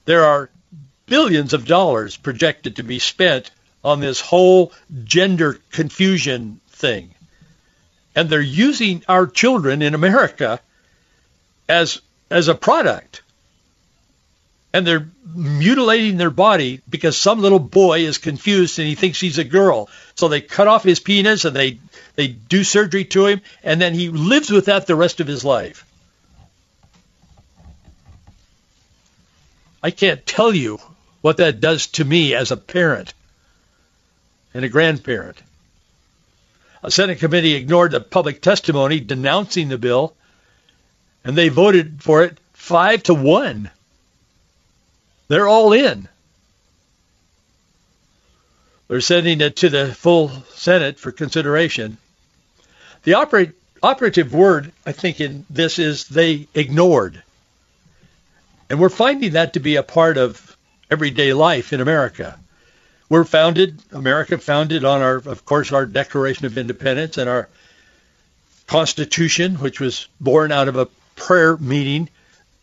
There 0.07 0.25
are 0.25 0.51
billions 1.07 1.53
of 1.53 1.67
dollars 1.67 2.17
projected 2.17 2.77
to 2.77 2.83
be 2.83 2.99
spent 2.99 3.51
on 3.85 4.01
this 4.01 4.21
whole 4.21 4.73
gender 5.05 5.61
confusion 5.71 6.61
thing. 6.71 7.15
And 8.15 8.29
they're 8.29 8.41
using 8.41 9.05
our 9.09 9.27
children 9.27 9.83
in 9.83 9.95
America 9.95 10.61
as 11.69 12.01
as 12.31 12.49
a 12.49 12.55
product. 12.55 13.23
And 14.73 14.87
they're 14.87 15.09
mutilating 15.35 16.17
their 16.17 16.31
body 16.31 16.83
because 16.89 17.17
some 17.17 17.41
little 17.41 17.59
boy 17.59 18.01
is 18.01 18.19
confused 18.19 18.79
and 18.79 18.87
he 18.87 18.95
thinks 18.95 19.21
he's 19.21 19.39
a 19.39 19.45
girl. 19.45 19.89
So 20.15 20.29
they 20.29 20.41
cut 20.41 20.69
off 20.69 20.85
his 20.85 21.01
penis 21.01 21.45
and 21.45 21.57
they 21.57 21.81
they 22.17 22.29
do 22.29 22.65
surgery 22.65 23.05
to 23.07 23.27
him 23.27 23.41
and 23.63 23.81
then 23.81 23.95
he 23.95 24.09
lives 24.09 24.51
with 24.51 24.67
that 24.67 24.87
the 24.87 24.97
rest 24.97 25.21
of 25.21 25.27
his 25.27 25.45
life. 25.45 25.85
I 29.83 29.91
can't 29.91 30.27
tell 30.27 30.55
you 30.55 30.81
what 31.21 31.39
that 31.39 31.61
does 31.61 31.87
to 31.89 32.05
me 32.05 32.35
as 32.35 32.51
a 32.51 32.57
parent 32.57 33.15
and 34.53 34.65
a 34.65 34.69
grandparent. 34.69 35.41
A 36.83 36.91
Senate 36.91 37.19
committee 37.19 37.55
ignored 37.55 37.93
the 37.93 38.01
public 38.01 38.41
testimony 38.41 39.01
denouncing 39.01 39.69
the 39.69 39.79
bill, 39.79 40.15
and 41.25 41.37
they 41.37 41.49
voted 41.49 42.03
for 42.03 42.23
it 42.23 42.39
five 42.53 43.03
to 43.05 43.15
one. 43.15 43.71
They're 45.29 45.49
all 45.49 45.73
in. 45.73 46.09
They're 48.89 49.01
sending 49.01 49.41
it 49.41 49.57
to 49.57 49.69
the 49.69 49.95
full 49.95 50.31
Senate 50.55 50.99
for 50.99 51.13
consideration. 51.13 51.99
The 53.03 53.15
operative 53.83 54.33
word, 54.33 54.73
I 54.87 54.93
think, 54.93 55.21
in 55.21 55.45
this 55.51 55.79
is 55.79 56.09
they 56.09 56.49
ignored. 56.55 57.23
And 58.71 58.81
we're 58.81 58.89
finding 58.89 59.33
that 59.33 59.53
to 59.55 59.61
be 59.61 59.77
a 59.77 59.83
part 59.83 60.17
of 60.17 60.57
everyday 60.91 61.35
life 61.35 61.73
in 61.73 61.81
America. 61.81 62.39
We're 63.11 63.25
founded, 63.25 63.79
America 63.93 64.37
founded 64.39 64.85
on 64.85 65.01
our, 65.03 65.17
of 65.17 65.45
course, 65.45 65.73
our 65.73 65.87
Declaration 65.87 66.47
of 66.47 66.59
Independence 66.59 67.19
and 67.19 67.29
our 67.29 67.49
Constitution, 68.67 69.57
which 69.57 69.81
was 69.81 70.09
born 70.21 70.53
out 70.53 70.69
of 70.69 70.77
a 70.77 70.89
prayer 71.19 71.57
meeting, 71.57 72.09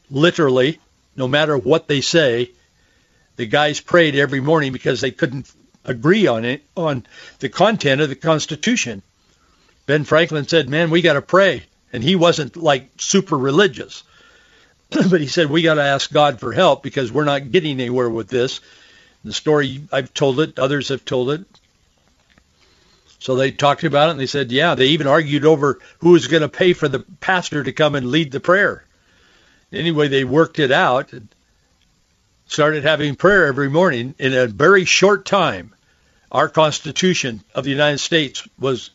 literally, 0.09 0.79
no 1.15 1.27
matter 1.27 1.57
what 1.57 1.87
they 1.87 2.01
say. 2.01 2.51
The 3.35 3.45
guys 3.45 3.81
prayed 3.81 4.15
every 4.15 4.39
morning 4.39 4.71
because 4.71 5.01
they 5.01 5.11
couldn't 5.11 5.51
agree 5.83 6.27
on 6.27 6.45
it, 6.45 6.63
on 6.75 7.05
the 7.39 7.49
content 7.49 8.01
of 8.01 8.09
the 8.09 8.15
Constitution. 8.15 9.01
Ben 9.85 10.03
Franklin 10.03 10.47
said, 10.47 10.69
man, 10.69 10.89
we 10.89 11.01
got 11.01 11.13
to 11.13 11.21
pray. 11.21 11.63
And 11.93 12.03
he 12.03 12.15
wasn't 12.15 12.57
like 12.57 12.89
super 12.97 13.37
religious. 13.37 14.03
but 14.89 15.21
he 15.21 15.27
said, 15.27 15.49
we 15.49 15.61
got 15.61 15.75
to 15.75 15.83
ask 15.83 16.11
God 16.11 16.39
for 16.39 16.51
help 16.51 16.83
because 16.83 17.11
we're 17.11 17.23
not 17.23 17.51
getting 17.51 17.79
anywhere 17.79 18.09
with 18.09 18.27
this. 18.27 18.61
The 19.23 19.33
story, 19.33 19.81
I've 19.91 20.13
told 20.13 20.39
it, 20.39 20.59
others 20.59 20.89
have 20.89 21.05
told 21.05 21.31
it. 21.31 21.45
So 23.25 23.33
they 23.33 23.49
talked 23.49 23.83
about 23.83 24.09
it 24.09 24.11
and 24.11 24.19
they 24.19 24.27
said, 24.27 24.51
yeah, 24.51 24.75
they 24.75 24.89
even 24.89 25.07
argued 25.07 25.45
over 25.45 25.79
who 25.97 26.11
was 26.11 26.27
going 26.27 26.43
to 26.43 26.47
pay 26.47 26.73
for 26.73 26.87
the 26.87 26.99
pastor 26.99 27.63
to 27.63 27.71
come 27.71 27.95
and 27.95 28.11
lead 28.11 28.31
the 28.31 28.39
prayer. 28.39 28.85
Anyway, 29.71 30.09
they 30.09 30.23
worked 30.23 30.59
it 30.59 30.71
out 30.71 31.11
and 31.11 31.27
started 32.45 32.83
having 32.83 33.15
prayer 33.15 33.47
every 33.47 33.67
morning. 33.67 34.13
In 34.19 34.35
a 34.35 34.45
very 34.45 34.85
short 34.85 35.25
time, 35.25 35.73
our 36.31 36.47
Constitution 36.47 37.41
of 37.55 37.63
the 37.63 37.71
United 37.71 37.97
States 37.97 38.47
was 38.59 38.91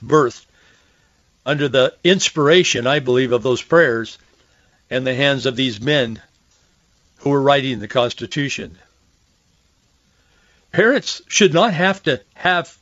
birthed 0.00 0.46
under 1.44 1.66
the 1.68 1.92
inspiration, 2.04 2.86
I 2.86 3.00
believe, 3.00 3.32
of 3.32 3.42
those 3.42 3.62
prayers 3.62 4.16
and 4.90 5.04
the 5.04 5.16
hands 5.16 5.44
of 5.44 5.56
these 5.56 5.80
men 5.80 6.22
who 7.16 7.30
were 7.30 7.42
writing 7.42 7.80
the 7.80 7.88
Constitution. 7.88 8.78
Parents 10.70 11.20
should 11.26 11.52
not 11.52 11.74
have 11.74 12.00
to 12.04 12.20
have 12.34 12.78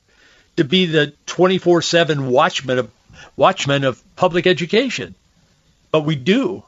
to 0.60 0.64
be 0.64 0.84
the 0.84 1.14
24/7 1.26 2.28
watchman 2.28 2.78
of 2.78 2.90
watchmen 3.34 3.82
of 3.82 4.02
public 4.14 4.46
education, 4.46 5.14
but 5.90 6.02
we 6.02 6.14
do. 6.14 6.62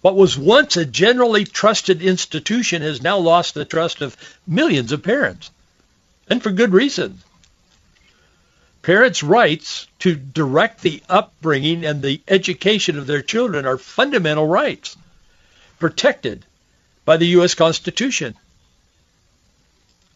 What 0.00 0.16
was 0.16 0.38
once 0.38 0.78
a 0.78 0.86
generally 0.86 1.44
trusted 1.44 2.00
institution 2.00 2.80
has 2.80 3.02
now 3.02 3.18
lost 3.18 3.52
the 3.52 3.66
trust 3.66 4.00
of 4.00 4.16
millions 4.46 4.90
of 4.90 5.02
parents, 5.02 5.50
and 6.30 6.42
for 6.42 6.50
good 6.50 6.72
reason. 6.72 7.20
Parents' 8.80 9.22
rights 9.22 9.86
to 9.98 10.14
direct 10.14 10.80
the 10.80 11.02
upbringing 11.06 11.84
and 11.84 12.00
the 12.00 12.22
education 12.26 12.98
of 12.98 13.06
their 13.06 13.20
children 13.20 13.66
are 13.66 13.76
fundamental 13.76 14.46
rights 14.46 14.96
protected 15.78 16.46
by 17.04 17.18
the 17.18 17.26
U.S. 17.36 17.54
Constitution. 17.54 18.34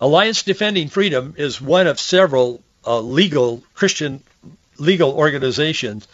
Alliance 0.01 0.43
Defending 0.43 0.89
Freedom 0.89 1.35
is 1.37 1.61
one 1.61 1.87
of 1.87 2.01
several 2.01 2.63
uh, 2.87 3.01
legal 3.01 3.63
Christian 3.75 4.23
legal 4.79 5.13
organizations. 5.13 6.07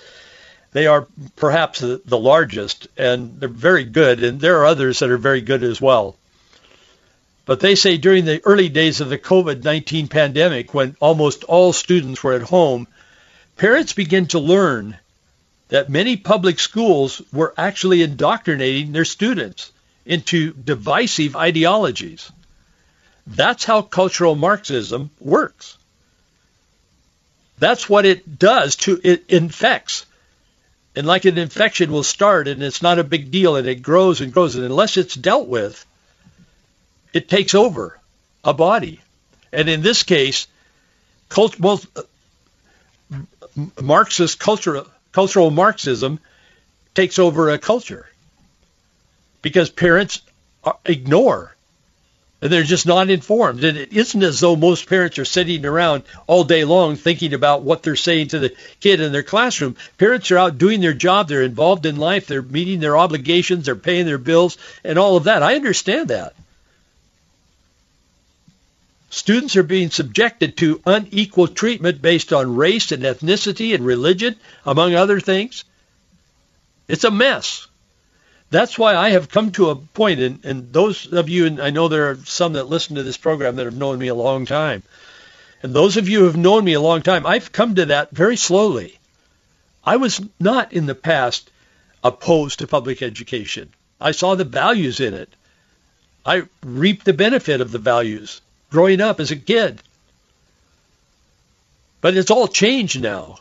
They 0.73 0.87
are 0.87 1.07
perhaps 1.37 1.81
the, 1.81 2.03
the 2.05 2.19
largest, 2.19 2.89
and 2.97 3.39
they're 3.39 3.49
very 3.49 3.85
good, 3.85 4.25
and 4.25 4.41
there 4.41 4.59
are 4.61 4.67
others 4.67 4.99
that 4.99 5.11
are 5.11 5.19
very 5.19 5.41
good 5.41 5.63
as 5.63 5.81
well. 5.81 6.17
But 7.47 7.61
they 7.61 7.75
say 7.75 7.99
during 7.99 8.25
the 8.25 8.41
early 8.45 8.71
days 8.71 9.01
of 9.01 9.11
the 9.11 9.19
COVID-19 9.19 10.09
pandemic, 10.09 10.73
when 10.73 10.97
almost 10.99 11.45
all 11.45 11.73
students 11.73 12.23
were 12.23 12.33
at 12.33 12.43
home, 12.43 12.89
parents 13.57 13.93
began 13.93 14.27
to 14.29 14.39
learn 14.39 14.97
that 15.69 15.91
many 15.91 16.17
public 16.17 16.59
schools 16.59 17.21
were 17.33 17.55
actually 17.57 18.03
indoctrinating 18.03 18.93
their 18.93 19.05
students 19.05 19.73
into 20.07 20.53
divisive 20.53 21.37
ideologies. 21.37 22.31
That's 23.27 23.65
how 23.65 23.83
cultural 23.83 24.35
Marxism 24.35 25.11
works. 25.21 25.79
That's 27.59 27.89
what 27.89 28.05
it 28.05 28.39
does 28.39 28.77
to 28.77 29.01
it 29.03 29.25
infects. 29.29 30.07
And 30.97 31.07
like 31.07 31.25
an 31.25 31.39
infection 31.39 31.91
will 31.91 32.03
start 32.03 32.49
and 32.49 32.63
it's 32.63 32.83
not 32.83 32.99
a 32.99 33.05
big 33.05 33.31
deal 33.31 33.57
and 33.57 33.67
it 33.67 33.83
grows 33.83 34.21
and 34.21 34.33
grows 34.33 34.55
and 34.55 34.65
unless 34.65 34.97
it's 34.97 35.15
dealt 35.15 35.49
with, 35.49 35.85
it 37.13 37.29
takes 37.29 37.55
over 37.55 37.99
a 38.45 38.55
body. 38.55 39.01
And 39.53 39.69
in 39.69 39.83
this 39.83 40.03
case, 40.03 40.47
cult, 41.29 41.59
well, 41.59 41.81
uh, 41.97 42.03
Marxist 43.81 44.39
cultural 44.39 44.87
cultural 45.13 45.51
Marxism 45.51 46.19
takes 46.95 47.21
over 47.21 47.51
a 47.51 47.59
culture 47.59 48.09
because 49.43 49.71
parents 49.71 50.23
uh, 50.65 50.73
ignore 50.85 51.54
and 51.54 51.54
they're 52.53 52.63
just 52.63 52.87
not 52.87 53.09
informed. 53.09 53.65
And 53.65 53.79
it 53.79 53.93
isn't 53.93 54.23
as 54.23 54.41
though 54.41 54.55
most 54.55 54.87
parents 54.87 55.19
are 55.19 55.25
sitting 55.25 55.65
around 55.65 56.03
all 56.27 56.45
day 56.45 56.65
long 56.65 56.97
thinking 56.97 57.33
about 57.33 57.63
what 57.63 57.83
they're 57.83 57.97
saying 57.97 58.29
to 58.29 58.39
the 58.39 58.55
kid 58.81 59.01
in 59.01 59.13
their 59.13 59.23
classroom. 59.23 59.77
Parents 59.97 60.31
are 60.31 60.39
out 60.39 60.59
doing 60.59 60.81
their 60.81 60.93
job. 60.93 61.29
They're 61.29 61.43
involved 61.43 61.87
in 61.87 61.97
life. 61.97 62.27
They're 62.27 62.43
meeting 62.43 62.81
their 62.81 62.99
obligations. 62.99 63.65
They're 63.65 63.77
paying 63.77 64.05
their 64.05 64.19
bills 64.19 64.59
and 64.85 64.99
all 64.99 65.17
of 65.17 65.25
that. 65.25 65.43
I 65.43 65.55
understand 65.55 66.09
that. 66.09 66.35
Students 69.09 69.55
are 69.55 69.63
being 69.63 69.91
subjected 69.91 70.57
to 70.57 70.83
unequal 70.85 71.47
treatment 71.47 72.03
based 72.03 72.33
on 72.33 72.57
race 72.57 72.91
and 72.91 73.05
ethnicity 73.05 73.73
and 73.73 73.87
religion, 73.87 74.35
among 74.67 74.97
other 74.97 75.21
things. 75.21 75.65
It's 76.89 77.05
a 77.05 77.13
mess. 77.13 77.69
That's 78.55 78.79
why 78.79 78.95
I 78.95 79.11
have 79.11 79.29
come 79.29 79.51
to 79.53 79.71
a 79.71 79.75
point, 79.75 80.21
and, 80.21 80.45
and 80.45 80.73
those 80.73 81.13
of 81.13 81.29
you, 81.29 81.47
and 81.47 81.61
I 81.61 81.71
know 81.71 81.89
there 81.89 82.11
are 82.11 82.19
some 82.25 82.53
that 82.53 82.69
listen 82.69 82.95
to 82.95 83.03
this 83.03 83.17
program 83.17 83.57
that 83.57 83.65
have 83.65 83.77
known 83.77 83.99
me 83.99 84.07
a 84.07 84.15
long 84.15 84.47
time, 84.47 84.85
and 85.65 85.75
those 85.75 85.97
of 85.97 86.09
you 86.09 86.21
who 86.21 86.27
have 86.27 86.37
known 86.37 86.65
me 86.65 86.75
a 86.75 86.81
long 86.81 87.03
time, 87.03 87.27
I've 87.27 87.51
come 87.51 87.75
to 87.75 87.87
that 87.87 88.13
very 88.13 88.37
slowly. 88.37 88.97
I 89.83 89.97
was 89.97 90.21
not 90.39 90.73
in 90.73 90.87
the 90.87 90.95
past 90.95 91.51
opposed 92.05 92.61
to 92.61 92.69
public 92.69 93.03
education. 93.03 93.71
I 94.01 94.13
saw 94.13 94.37
the 94.37 94.45
values 94.45 95.01
in 95.01 95.15
it. 95.15 95.31
I 96.25 96.45
reaped 96.63 97.05
the 97.05 97.13
benefit 97.13 97.61
of 97.61 97.73
the 97.73 97.79
values 97.79 98.41
growing 98.71 99.01
up 99.01 99.19
as 99.19 99.33
a 99.33 99.37
kid. 99.37 99.83
But 102.01 102.17
it's 102.17 102.31
all 102.31 102.47
changed 102.47 103.03
now. 103.03 103.41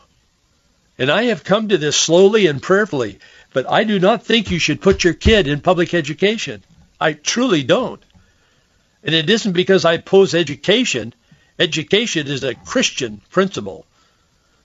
And 0.98 1.08
I 1.08 1.24
have 1.24 1.44
come 1.44 1.68
to 1.68 1.78
this 1.78 1.96
slowly 1.96 2.48
and 2.48 2.60
prayerfully. 2.60 3.20
But 3.54 3.70
I 3.70 3.84
do 3.84 4.00
not 4.00 4.26
think 4.26 4.50
you 4.50 4.58
should 4.58 4.82
put 4.82 5.04
your 5.04 5.14
kid 5.14 5.46
in 5.46 5.60
public 5.60 5.94
education. 5.94 6.62
I 7.00 7.12
truly 7.12 7.62
don't. 7.62 8.02
And 9.04 9.14
it 9.14 9.30
isn't 9.30 9.52
because 9.52 9.84
I 9.84 9.92
oppose 9.94 10.34
education. 10.34 11.14
Education 11.58 12.26
is 12.26 12.42
a 12.42 12.56
Christian 12.56 13.22
principle. 13.30 13.86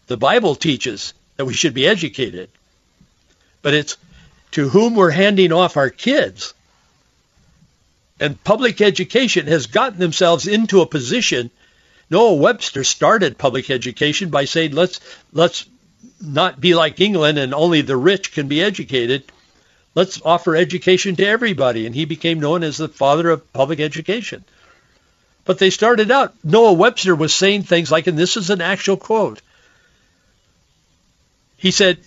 The 0.08 0.18
Bible 0.18 0.56
teaches 0.56 1.14
that 1.38 1.46
we 1.46 1.54
should 1.54 1.76
be 1.76 1.86
educated. 1.86 2.50
But 3.62 3.76
it's 3.76 3.96
to 4.52 4.68
whom 4.68 4.96
we're 4.96 5.12
handing 5.12 5.52
off 5.52 5.78
our 5.78 5.92
kids. 5.92 6.56
And 8.20 8.44
public 8.44 8.82
education 8.82 9.46
has 9.46 9.68
gotten 9.68 10.00
themselves 10.00 10.48
into 10.48 10.82
a 10.82 10.88
position. 10.88 11.52
Noah 12.10 12.34
Webster 12.34 12.84
started 12.84 13.38
public 13.38 13.70
education 13.70 14.30
by 14.30 14.46
saying, 14.46 14.72
let's, 14.72 15.00
let's 15.32 15.68
not 16.22 16.60
be 16.60 16.76
like 16.76 17.00
England 17.00 17.38
and 17.38 17.54
only 17.54 17.82
the 17.82 17.98
rich 17.98 18.34
can 18.34 18.48
be 18.48 18.62
educated. 18.62 19.24
Let's 19.96 20.22
offer 20.24 20.56
education 20.56 21.16
to 21.16 21.26
everybody. 21.26 21.86
And 21.86 21.96
he 21.96 22.06
became 22.06 22.40
known 22.40 22.64
as 22.64 22.78
the 22.78 22.88
father 22.88 23.30
of 23.30 23.52
public 23.54 23.80
education. 23.80 24.44
But 25.46 25.58
they 25.58 25.70
started 25.70 26.12
out, 26.12 26.34
Noah 26.44 26.74
Webster 26.74 27.16
was 27.16 27.34
saying 27.34 27.64
things 27.64 27.92
like, 27.92 28.08
and 28.08 28.18
this 28.18 28.38
is 28.38 28.50
an 28.50 28.62
actual 28.62 28.98
quote. 28.98 29.42
He 31.58 31.72
said, 31.72 31.98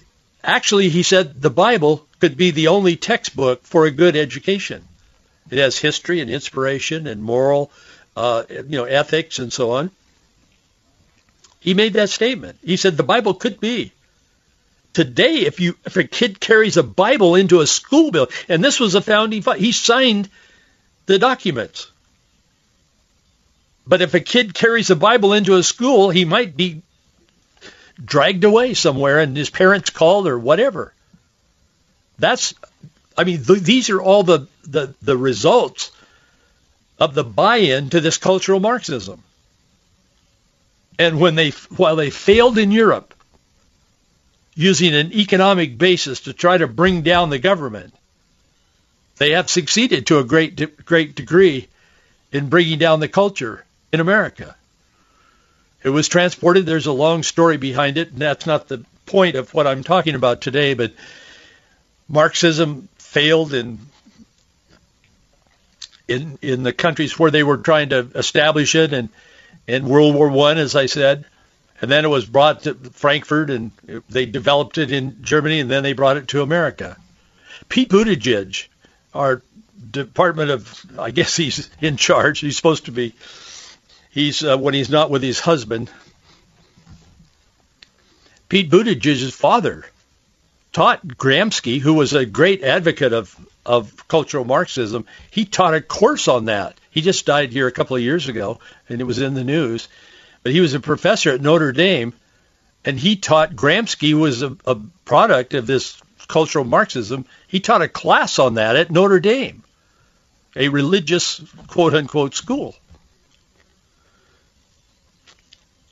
actually, 0.45 0.89
he 0.89 1.03
said, 1.03 1.41
the 1.41 1.51
Bible 1.51 2.07
could 2.21 2.37
be 2.37 2.53
the 2.53 2.69
only 2.69 2.97
textbook 2.97 3.65
for 3.65 3.85
a 3.85 3.91
good 3.91 4.17
education. 4.17 4.85
It 5.51 5.59
has 5.59 5.77
history 5.77 6.21
and 6.21 6.31
inspiration 6.31 7.07
and 7.07 7.23
moral, 7.23 7.71
uh, 8.17 8.45
you 8.49 8.79
know, 8.79 8.85
ethics 8.85 9.39
and 9.39 9.53
so 9.53 9.73
on. 9.73 9.91
He 11.59 11.75
made 11.75 11.95
that 11.95 12.11
statement. 12.11 12.59
He 12.65 12.77
said 12.77 12.97
the 12.97 13.03
Bible 13.03 13.35
could 13.35 13.61
be. 13.61 13.93
Today, 14.93 15.47
if 15.47 15.61
you 15.61 15.77
if 15.85 15.97
a 15.97 16.05
kid 16.05 16.39
carries 16.39 16.77
a 16.77 16.83
Bible 16.83 17.35
into 17.35 17.61
a 17.61 17.67
school 17.67 18.11
building, 18.11 18.35
and 18.49 18.63
this 18.63 18.79
was 18.79 18.95
a 18.95 19.01
founding 19.01 19.43
he 19.57 19.73
signed 19.73 20.29
the 21.07 21.19
documents. 21.19 21.91
But 23.87 24.03
if 24.03 24.15
a 24.15 24.21
kid 24.21 24.55
carries 24.55 24.91
a 24.91 24.97
Bible 24.97 25.33
into 25.33 25.57
a 25.57 25.63
school, 25.63 26.11
he 26.11 26.25
might 26.25 26.57
be 26.57 26.83
dragged 28.03 28.45
away 28.45 28.75
somewhere 28.75 29.19
and 29.19 29.37
his 29.37 29.51
parents 29.51 29.91
called 29.91 30.27
or 30.27 30.39
whatever. 30.39 30.93
That's, 32.19 32.55
I 33.17 33.25
mean, 33.25 33.43
th- 33.43 33.61
these 33.61 33.91
are 33.91 34.01
all 34.01 34.23
the, 34.23 34.47
the, 34.65 34.95
the 35.03 35.17
results 35.17 35.91
of 36.99 37.15
the 37.15 37.25
buy-in 37.25 37.91
to 37.91 38.01
this 38.01 38.19
cultural 38.19 38.61
Marxism. 38.61 39.23
And 40.99 41.19
when 41.19 41.35
they, 41.35 41.51
while 41.77 41.97
they 41.97 42.11
failed 42.11 42.59
in 42.59 42.71
Europe, 42.71 43.15
using 44.55 44.95
an 44.95 45.13
economic 45.13 45.79
basis 45.79 46.21
to 46.21 46.33
try 46.33 46.59
to 46.59 46.67
bring 46.67 47.03
down 47.03 47.31
the 47.31 47.39
government, 47.39 47.95
they 49.17 49.31
have 49.31 49.49
succeeded 49.51 50.07
to 50.07 50.19
a 50.19 50.25
great, 50.25 50.57
de- 50.57 50.67
great 50.67 51.15
degree 51.15 51.69
in 52.33 52.49
bringing 52.49 52.79
down 52.79 53.01
the 53.01 53.09
culture 53.09 53.65
in 53.93 54.01
America. 54.01 54.57
It 55.83 55.91
was 55.91 56.09
transported. 56.09 56.67
There's 56.67 56.87
a 56.87 56.93
long 56.93 57.23
story 57.23 57.57
behind 57.57 57.99
it, 57.99 58.11
and 58.13 58.19
that's 58.19 58.47
not 58.47 58.69
the 58.69 58.85
point 59.07 59.37
of 59.37 59.53
what 59.53 59.67
I'm 59.67 59.83
talking 59.83 60.15
about 60.15 60.41
today. 60.41 60.75
But 60.75 60.93
Marxism 62.09 62.89
failed 62.99 63.53
in 63.53 63.79
in 66.09 66.39
in 66.41 66.63
the 66.63 66.73
countries 66.73 67.19
where 67.19 67.31
they 67.31 67.43
were 67.43 67.57
trying 67.57 67.91
to 67.91 68.09
establish 68.15 68.75
it, 68.75 68.93
and 68.93 69.09
in 69.67 69.89
World 69.89 70.15
War 70.15 70.29
One, 70.29 70.59
as 70.59 70.77
I 70.77 70.87
said, 70.87 71.25
and 71.83 71.91
then 71.91 72.05
it 72.05 72.09
was 72.09 72.25
brought 72.25 72.63
to 72.63 72.75
Frankfurt, 72.75 73.51
and 73.51 73.73
they 74.09 74.25
developed 74.25 74.79
it 74.79 74.93
in 74.93 75.19
Germany, 75.23 75.59
and 75.59 75.69
then 75.69 75.83
they 75.83 75.93
brought 75.93 76.17
it 76.17 76.29
to 76.29 76.43
America. 76.43 76.97
Pete 77.69 77.89
Buttigieg, 77.89 78.69
our 79.13 79.43
Department 79.91 80.51
of, 80.51 80.85
I 80.97 81.11
guess 81.11 81.37
he's 81.37 81.69
in 81.81 81.97
charge. 81.97 82.39
He's 82.39 82.57
supposed 82.57 82.87
to 82.87 82.93
be 82.93 83.15
he's 84.11 84.45
uh, 84.45 84.57
when 84.57 84.75
he's 84.75 84.91
not 84.91 85.11
with 85.11 85.23
his 85.23 85.41
husband. 85.41 85.91
Pete 88.49 88.71
Buttigieg's 88.71 89.35
father 89.35 89.85
taught 90.73 91.07
Gramsci, 91.07 91.81
who 91.81 91.95
was 91.95 92.15
a 92.15 92.25
great 92.25 92.63
advocate 92.63 93.13
of 93.13 93.37
of 93.67 94.07
cultural 94.07 94.45
Marxism. 94.45 95.05
He 95.33 95.45
taught 95.47 95.75
a 95.75 95.81
course 95.81 96.29
on 96.29 96.45
that. 96.45 96.77
He 96.91 97.01
just 97.01 97.27
died 97.27 97.53
here 97.53 97.67
a 97.67 97.73
couple 97.73 97.97
of 97.97 98.03
years 98.03 98.29
ago, 98.29 98.61
and 98.89 99.01
it 99.01 99.05
was 99.05 99.21
in 99.21 99.35
the 99.35 99.45
news. 99.45 99.89
But 100.43 100.53
he 100.53 100.61
was 100.61 100.75
a 100.75 100.81
professor 100.81 101.31
at 101.31 101.41
Notre 101.41 101.73
Dame, 101.73 102.13
and 102.85 102.99
he 102.99 103.17
taught 103.17 103.55
Gramsci 103.55 104.15
was 104.15 104.43
a, 104.43 104.57
a 104.67 104.77
product 105.05 105.55
of 105.55 105.67
this 105.67 106.01
cultural 106.29 106.65
Marxism. 106.65 107.27
He 107.47 107.61
taught 107.61 107.83
a 107.83 107.89
class 107.89 108.39
on 108.39 108.55
that 108.55 108.77
at 108.77 108.91
Notre 108.91 109.21
Dame, 109.21 109.63
a 110.57 110.69
religious 110.69 111.41
quote 111.69 111.95
unquote 111.95 112.35
school. 112.35 112.75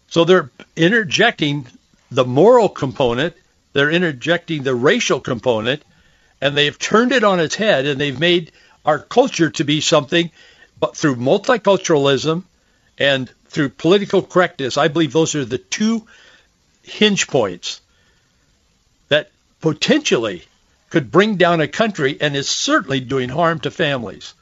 So 0.08 0.24
they're 0.24 0.50
interjecting 0.74 1.66
the 2.10 2.24
moral 2.24 2.68
component, 2.68 3.36
they're 3.72 3.90
interjecting 3.90 4.64
the 4.64 4.74
racial 4.74 5.20
component, 5.20 5.84
and 6.40 6.56
they've 6.56 6.76
turned 6.76 7.12
it 7.12 7.22
on 7.22 7.38
its 7.38 7.54
head 7.54 7.86
and 7.86 8.00
they've 8.00 8.18
made 8.18 8.50
our 8.84 8.98
culture 8.98 9.50
to 9.50 9.64
be 9.64 9.80
something 9.80 10.30
but 10.80 10.96
through 10.96 11.16
multiculturalism 11.16 12.42
and 12.98 13.30
through 13.50 13.70
political 13.70 14.22
correctness. 14.22 14.76
I 14.76 14.88
believe 14.88 15.12
those 15.12 15.34
are 15.34 15.44
the 15.44 15.58
two 15.58 16.06
hinge 16.82 17.28
points 17.28 17.80
that 19.08 19.30
potentially 19.60 20.44
could 20.88 21.10
bring 21.10 21.36
down 21.36 21.60
a 21.60 21.68
country 21.68 22.16
and 22.20 22.34
is 22.34 22.48
certainly 22.48 23.00
doing 23.00 23.28
harm 23.28 23.60
to 23.60 23.70
families. 23.70 24.34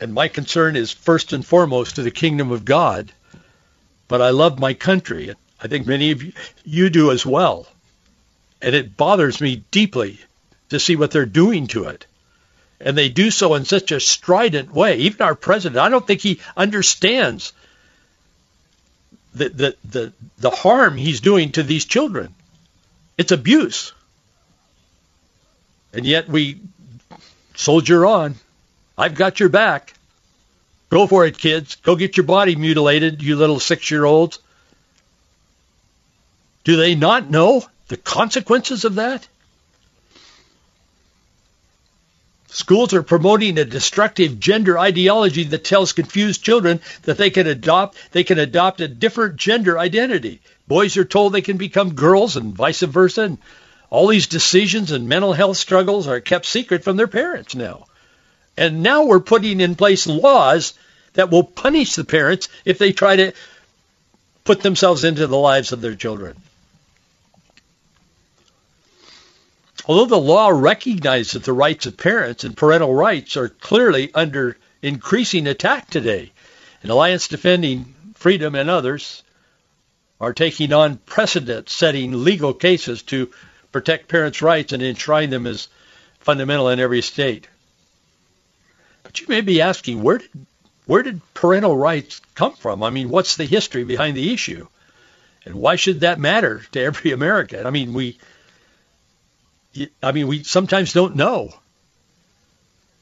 And 0.00 0.12
my 0.12 0.28
concern 0.28 0.76
is 0.76 0.92
first 0.92 1.32
and 1.32 1.44
foremost 1.44 1.96
to 1.96 2.02
the 2.02 2.10
kingdom 2.10 2.52
of 2.52 2.64
God 2.64 3.10
but 4.08 4.22
I 4.22 4.30
love 4.30 4.58
my 4.58 4.74
country. 4.74 5.34
I 5.60 5.68
think 5.68 5.86
many 5.86 6.12
of 6.12 6.22
you 6.64 6.90
do 6.90 7.10
as 7.10 7.26
well. 7.26 7.66
And 8.62 8.74
it 8.74 8.96
bothers 8.96 9.40
me 9.40 9.64
deeply 9.70 10.20
to 10.70 10.80
see 10.80 10.96
what 10.96 11.10
they're 11.10 11.26
doing 11.26 11.66
to 11.68 11.84
it. 11.84 12.06
And 12.80 12.96
they 12.96 13.08
do 13.08 13.30
so 13.30 13.54
in 13.54 13.64
such 13.64 13.90
a 13.92 14.00
strident 14.00 14.72
way. 14.72 14.98
Even 14.98 15.22
our 15.22 15.34
president, 15.34 15.78
I 15.78 15.88
don't 15.88 16.06
think 16.06 16.20
he 16.20 16.40
understands 16.56 17.52
the, 19.36 19.48
the, 19.50 19.76
the, 19.84 20.12
the 20.38 20.50
harm 20.50 20.96
he's 20.96 21.20
doing 21.20 21.52
to 21.52 21.62
these 21.62 21.84
children. 21.84 22.34
It's 23.18 23.32
abuse. 23.32 23.92
And 25.92 26.06
yet 26.06 26.28
we 26.28 26.60
soldier 27.54 28.06
on. 28.06 28.34
I've 28.98 29.14
got 29.14 29.40
your 29.40 29.48
back. 29.48 29.94
Go 30.88 31.06
for 31.06 31.26
it, 31.26 31.36
kids. 31.36 31.76
Go 31.76 31.96
get 31.96 32.16
your 32.16 32.24
body 32.24 32.56
mutilated, 32.56 33.22
you 33.22 33.36
little 33.36 33.60
six-year-olds. 33.60 34.38
Do 36.64 36.76
they 36.76 36.94
not 36.94 37.30
know 37.30 37.64
the 37.88 37.96
consequences 37.96 38.84
of 38.84 38.96
that? 38.96 39.26
Schools 42.56 42.94
are 42.94 43.02
promoting 43.02 43.58
a 43.58 43.66
destructive 43.66 44.40
gender 44.40 44.78
ideology 44.78 45.44
that 45.44 45.62
tells 45.62 45.92
confused 45.92 46.42
children 46.42 46.80
that 47.02 47.18
they 47.18 47.28
can 47.28 47.46
adopt 47.46 47.98
they 48.12 48.24
can 48.24 48.38
adopt 48.38 48.80
a 48.80 48.88
different 48.88 49.36
gender 49.36 49.78
identity. 49.78 50.40
Boys 50.66 50.96
are 50.96 51.04
told 51.04 51.34
they 51.34 51.42
can 51.42 51.58
become 51.58 51.92
girls 51.92 52.34
and 52.34 52.56
vice 52.56 52.80
versa. 52.80 53.24
And 53.24 53.38
all 53.90 54.06
these 54.06 54.26
decisions 54.26 54.90
and 54.90 55.06
mental 55.06 55.34
health 55.34 55.58
struggles 55.58 56.08
are 56.08 56.20
kept 56.20 56.46
secret 56.46 56.82
from 56.82 56.96
their 56.96 57.06
parents 57.06 57.54
now. 57.54 57.88
And 58.56 58.82
now 58.82 59.04
we're 59.04 59.20
putting 59.20 59.60
in 59.60 59.74
place 59.74 60.06
laws 60.06 60.72
that 61.12 61.30
will 61.30 61.44
punish 61.44 61.94
the 61.94 62.04
parents 62.04 62.48
if 62.64 62.78
they 62.78 62.92
try 62.92 63.16
to 63.16 63.32
put 64.44 64.62
themselves 64.62 65.04
into 65.04 65.26
the 65.26 65.36
lives 65.36 65.72
of 65.72 65.82
their 65.82 65.94
children. 65.94 66.34
Although 69.88 70.06
the 70.06 70.20
law 70.20 70.48
recognizes 70.48 71.32
that 71.32 71.44
the 71.44 71.52
rights 71.52 71.86
of 71.86 71.96
parents 71.96 72.42
and 72.42 72.56
parental 72.56 72.92
rights 72.92 73.36
are 73.36 73.48
clearly 73.48 74.10
under 74.12 74.56
increasing 74.82 75.46
attack 75.46 75.88
today, 75.88 76.32
and 76.82 76.90
Alliance 76.90 77.28
Defending 77.28 77.94
Freedom 78.14 78.54
and 78.56 78.68
others 78.68 79.22
are 80.20 80.32
taking 80.32 80.72
on 80.72 80.96
precedent-setting 80.96 82.24
legal 82.24 82.52
cases 82.52 83.02
to 83.04 83.30
protect 83.70 84.08
parents' 84.08 84.42
rights 84.42 84.72
and 84.72 84.82
enshrine 84.82 85.30
them 85.30 85.46
as 85.46 85.68
fundamental 86.18 86.70
in 86.70 86.80
every 86.80 87.02
state. 87.02 87.46
But 89.04 89.20
you 89.20 89.26
may 89.28 89.42
be 89.42 89.60
asking, 89.60 90.02
where 90.02 90.18
did 90.18 90.30
where 90.86 91.02
did 91.02 91.20
parental 91.34 91.76
rights 91.76 92.20
come 92.34 92.54
from? 92.54 92.82
I 92.82 92.90
mean, 92.90 93.08
what's 93.08 93.36
the 93.36 93.44
history 93.44 93.84
behind 93.84 94.16
the 94.16 94.32
issue? 94.32 94.68
And 95.44 95.56
why 95.56 95.76
should 95.76 96.00
that 96.00 96.18
matter 96.18 96.62
to 96.72 96.80
every 96.80 97.10
American? 97.12 97.66
I 97.66 97.70
mean, 97.70 97.92
we 97.92 98.18
I 100.02 100.12
mean, 100.12 100.26
we 100.26 100.42
sometimes 100.42 100.92
don't 100.92 101.16
know. 101.16 101.50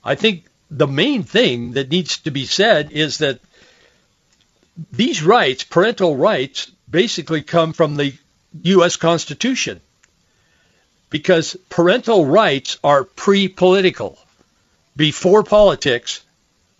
I 0.02 0.14
think 0.14 0.44
the 0.70 0.86
main 0.86 1.22
thing 1.22 1.72
that 1.72 1.90
needs 1.90 2.18
to 2.18 2.30
be 2.30 2.46
said 2.46 2.92
is 2.92 3.18
that 3.18 3.40
these 4.90 5.22
rights, 5.22 5.64
parental 5.64 6.16
rights, 6.16 6.70
basically 6.90 7.42
come 7.42 7.72
from 7.72 7.96
the 7.96 8.14
U.S. 8.62 8.96
Constitution 8.96 9.80
because 11.10 11.56
parental 11.68 12.26
rights 12.26 12.78
are 12.82 13.04
pre-political. 13.04 14.18
Before 14.96 15.42
politics, 15.42 16.24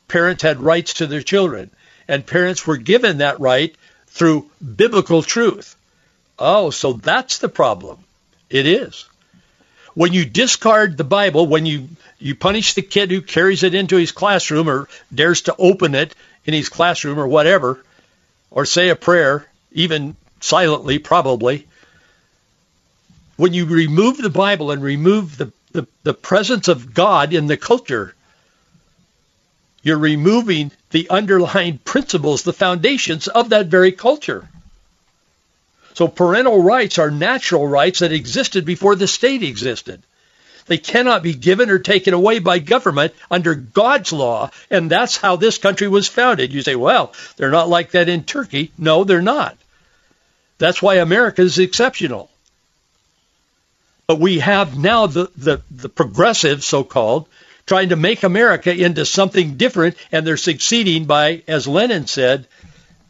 parents 0.09 0.43
had 0.43 0.61
rights 0.61 0.95
to 0.95 1.07
their 1.07 1.23
children, 1.23 1.71
and 2.09 2.27
parents 2.27 2.67
were 2.67 2.77
given 2.77 3.19
that 3.19 3.41
right 3.41 3.75
through 4.09 4.51
biblical 4.61 5.23
truth. 5.23 5.77
Oh, 6.39 6.71
so 6.71 6.95
that's 6.95 7.39
the 7.39 7.49
problem. 7.49 7.99
It 8.51 8.67
is. 8.67 9.07
When 9.95 10.13
you 10.13 10.25
discard 10.25 10.97
the 10.97 11.05
Bible, 11.05 11.47
when 11.47 11.67
you, 11.67 11.89
you 12.19 12.35
punish 12.35 12.75
the 12.75 12.83
kid 12.83 13.11
who 13.11 13.23
carries 13.23 13.63
it 13.63 13.75
into 13.75 13.97
his 13.97 14.13
classroom 14.13 14.69
or 14.69 14.89
dares 15.15 15.43
to 15.43 15.55
open 15.57 15.95
it 15.95 16.15
in 16.45 16.53
his 16.53 16.69
classroom 16.69 17.19
or 17.19 17.29
whatever, 17.29 17.83
or 18.51 18.67
say 18.67 18.89
a 18.89 18.97
prayer, 18.97 19.47
even 19.73 20.17
silently 20.41 20.99
probably, 20.99 21.67
when 23.37 23.53
you 23.53 23.67
remove 23.67 24.19
the 24.19 24.31
Bible 24.31 24.71
and 24.71 24.83
remove 24.83 25.37
the, 25.37 25.53
the, 25.73 25.87
the 26.03 26.15
presence 26.15 26.69
of 26.69 26.95
God 26.95 27.33
in 27.33 27.47
the 27.47 27.57
culture, 27.57 28.15
you're 29.83 29.99
removing 29.99 30.73
the 30.91 31.11
underlying 31.11 31.79
principles, 31.79 32.43
the 32.43 32.53
foundations 32.53 33.29
of 33.29 33.51
that 33.51 33.67
very 33.67 33.93
culture. 33.93 34.49
So 35.95 36.09
parental 36.09 36.63
rights 36.63 36.99
are 36.99 37.11
natural 37.11 37.67
rights 37.67 38.01
that 38.01 38.13
existed 38.13 38.65
before 38.65 38.97
the 38.97 39.07
state 39.07 39.43
existed. 39.43 40.03
They 40.67 40.79
cannot 40.79 41.23
be 41.23 41.35
given 41.35 41.71
or 41.71 41.79
taken 41.79 42.15
away 42.15 42.39
by 42.39 42.59
government 42.59 43.15
under 43.31 43.55
God's 43.55 44.13
law, 44.13 44.51
and 44.71 44.91
that's 44.91 45.17
how 45.17 45.37
this 45.37 45.59
country 45.59 45.89
was 45.89 46.09
founded. 46.09 46.53
You 46.53 46.63
say, 46.63 46.75
well, 46.75 47.13
they're 47.37 47.51
not 47.51 47.69
like 47.69 47.93
that 47.93 48.09
in 48.09 48.25
Turkey. 48.25 48.73
No, 48.79 49.05
they're 49.05 49.23
not. 49.23 49.57
That's 50.59 50.81
why 50.81 50.97
America 50.97 51.43
is 51.43 51.59
exceptional. 51.59 52.31
But 54.07 54.21
we 54.21 54.39
have 54.39 54.79
now 54.79 55.07
the, 55.07 55.31
the, 55.37 55.63
the 55.71 55.89
progressive, 55.89 56.65
so-called, 56.65 57.29
trying 57.67 57.91
to 57.91 57.97
make 57.97 58.23
America 58.23 58.75
into 58.75 59.05
something 59.05 59.57
different, 59.57 59.97
and 60.13 60.27
they're 60.27 60.37
succeeding 60.37 61.05
by, 61.05 61.43
as 61.47 61.67
Lenin 61.67 62.07
said, 62.07 62.47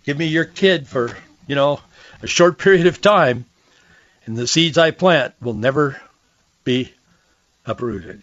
give 0.04 0.18
me 0.18 0.26
your 0.26 0.44
kid 0.44 0.86
for, 0.86 1.16
you 1.46 1.54
know, 1.54 1.80
a 2.24 2.26
short 2.26 2.56
period 2.56 2.86
of 2.86 3.02
time, 3.02 3.44
and 4.24 4.34
the 4.34 4.46
seeds 4.46 4.78
I 4.78 4.92
plant 4.92 5.34
will 5.42 5.52
never 5.52 6.00
be 6.64 6.90
uprooted. 7.66 8.22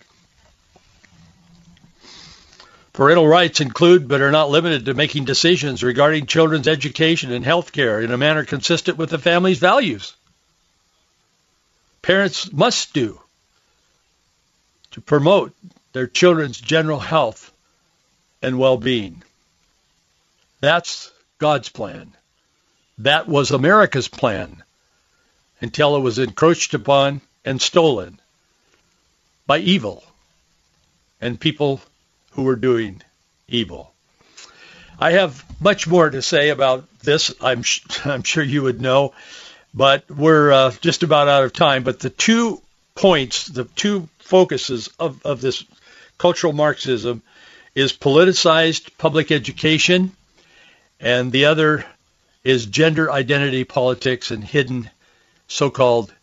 Parental 2.94 3.28
rights 3.28 3.62
include 3.62 4.08
but 4.08 4.22
are 4.22 4.32
not 4.32 4.50
limited 4.50 4.86
to 4.86 4.96
making 4.96 5.26
decisions 5.26 5.84
regarding 5.84 6.26
children's 6.26 6.68
education 6.68 7.32
and 7.32 7.46
health 7.46 7.72
care 7.72 8.02
in 8.02 8.12
a 8.12 8.18
manner 8.18 8.44
consistent 8.44 8.98
with 8.98 9.12
the 9.12 9.20
family's 9.20 9.60
values. 9.60 10.16
Parents 12.02 12.52
must 12.52 12.96
do 12.96 13.22
to 14.92 15.02
promote 15.02 15.56
their 15.94 16.08
children's 16.08 16.60
general 16.60 17.00
health 17.00 17.54
and 18.42 18.58
well-being. 18.58 19.22
That's 20.60 21.12
God's 21.38 21.70
plan. 21.70 22.14
That 23.02 23.28
was 23.28 23.50
America's 23.50 24.08
plan 24.08 24.62
until 25.60 25.96
it 25.96 26.02
was 26.02 26.20
encroached 26.20 26.76
upon 26.76 27.22
and 27.44 27.60
stolen 27.60 28.20
by 29.48 29.58
evil 29.58 30.04
and 31.20 31.40
people 31.40 31.82
who 32.34 32.44
were 32.44 32.56
doing 32.56 33.02
evil. 33.48 33.92
I 35.00 35.14
have 35.14 35.44
much 35.60 35.88
more 35.88 36.12
to 36.12 36.22
say 36.22 36.50
about 36.50 36.86
this. 37.00 37.34
I'm 37.42 37.64
I'm 38.06 38.22
sure 38.22 38.44
you 38.44 38.62
would 38.62 38.80
know, 38.80 39.16
but 39.74 40.08
we're 40.12 40.52
uh, 40.52 40.72
just 40.82 41.02
about 41.02 41.28
out 41.28 41.44
of 41.44 41.54
time. 41.54 41.82
But 41.82 42.02
the 42.02 42.12
two 42.12 42.62
points, 42.94 43.48
the 43.48 43.64
two 43.64 44.10
focuses 44.20 44.90
of, 45.00 45.26
of 45.26 45.42
this 45.42 45.66
cultural 46.20 46.54
Marxism 46.54 47.24
is 47.74 47.94
politicized 47.94 48.96
public 49.00 49.32
education, 49.32 50.12
and 51.00 51.32
the 51.32 51.46
other 51.46 51.84
is 52.44 52.66
gender 52.66 53.12
identity 53.12 53.64
politics 53.64 54.32
and 54.32 54.44
hidden 54.44 54.90
so-called 55.48 56.14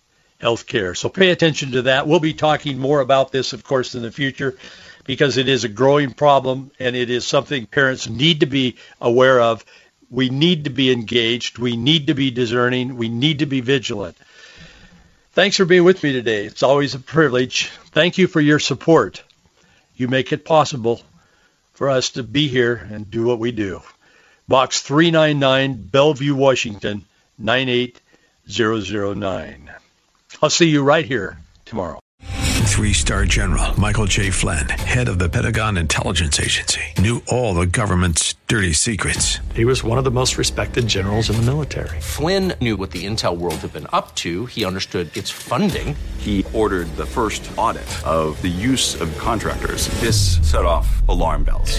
health 0.41 0.67
care. 0.67 0.95
So 0.95 1.09
pay 1.09 1.31
attention 1.31 1.73
to 1.73 1.83
that. 1.83 2.07
We'll 2.07 2.21
be 2.21 2.35
talking 2.35 2.79
more 2.79 3.01
about 3.01 3.33
this, 3.33 3.53
of 3.53 3.65
course, 3.65 3.95
in 3.95 4.03
the 4.03 4.11
future 4.11 4.57
because 5.05 5.37
it 5.37 5.49
is 5.49 5.65
a 5.65 5.69
growing 5.69 6.13
problem 6.13 6.71
and 6.79 6.95
it 6.95 7.11
is 7.11 7.27
something 7.27 7.67
parents 7.67 8.09
need 8.09 8.41
to 8.41 8.47
be 8.47 8.77
aware 9.01 9.41
of. 9.41 9.65
We 10.11 10.29
need 10.31 10.65
to 10.65 10.71
be 10.71 10.91
engaged. 10.91 11.59
We 11.59 11.77
need 11.77 12.07
to 12.07 12.15
be 12.15 12.31
discerning. 12.31 12.97
We 12.97 13.09
need 13.09 13.41
to 13.41 13.47
be 13.47 13.61
vigilant. 13.61 14.17
Thanks 15.33 15.57
for 15.57 15.65
being 15.65 15.85
with 15.85 16.03
me 16.03 16.13
today. 16.13 16.47
It's 16.47 16.63
always 16.63 16.95
a 16.95 16.99
privilege. 16.99 17.69
Thank 17.93 18.19
you 18.19 18.27
for 18.27 18.41
your 18.41 18.59
support. 18.59 19.23
You 19.97 20.09
make 20.09 20.33
it 20.33 20.45
possible 20.45 21.01
for 21.75 21.91
us 21.91 22.11
to 22.11 22.23
be 22.23 22.49
here 22.49 22.75
and 22.91 23.11
do 23.11 23.25
what 23.25 23.39
we 23.39 23.53
do. 23.53 23.83
Box 24.49 24.81
399, 24.81 25.89
Bellevue, 25.93 26.35
Washington, 26.35 27.05
98009. 27.39 29.71
I'll 30.41 30.49
see 30.49 30.71
you 30.71 30.83
right 30.83 31.05
here 31.05 31.37
tomorrow. 31.67 32.01
Three 32.23 32.95
star 32.95 33.27
general 33.27 33.79
Michael 33.79 34.07
J. 34.07 34.31
Flynn, 34.31 34.67
head 34.71 35.09
of 35.09 35.19
the 35.19 35.29
Pentagon 35.29 35.77
Intelligence 35.77 36.41
Agency, 36.41 36.81
knew 36.97 37.21
all 37.29 37.53
the 37.53 37.67
government's 37.67 38.37
dirty 38.47 38.73
secrets. 38.73 39.41
He 39.55 39.67
was 39.67 39.85
one 39.85 39.99
of 39.99 40.05
the 40.05 40.11
most 40.11 40.39
respected 40.39 40.89
generals 40.89 41.29
in 41.29 41.37
the 41.37 41.43
military. 41.43 42.01
Flynn 42.01 42.55
knew 42.61 42.79
what 42.79 42.93
the 42.93 43.05
intel 43.05 43.37
world 43.37 43.57
had 43.57 43.75
been 43.75 43.87
up 43.93 44.15
to, 44.17 44.47
he 44.47 44.65
understood 44.65 45.15
its 45.15 45.29
funding. 45.29 45.95
He 46.17 46.47
ordered 46.55 46.89
the 46.97 47.05
first 47.05 47.51
audit 47.59 48.07
of 48.07 48.41
the 48.41 48.49
use 48.49 48.99
of 48.99 49.15
contractors. 49.19 49.89
This 50.01 50.39
set 50.49 50.65
off 50.65 51.07
alarm 51.07 51.45
bells. 51.45 51.79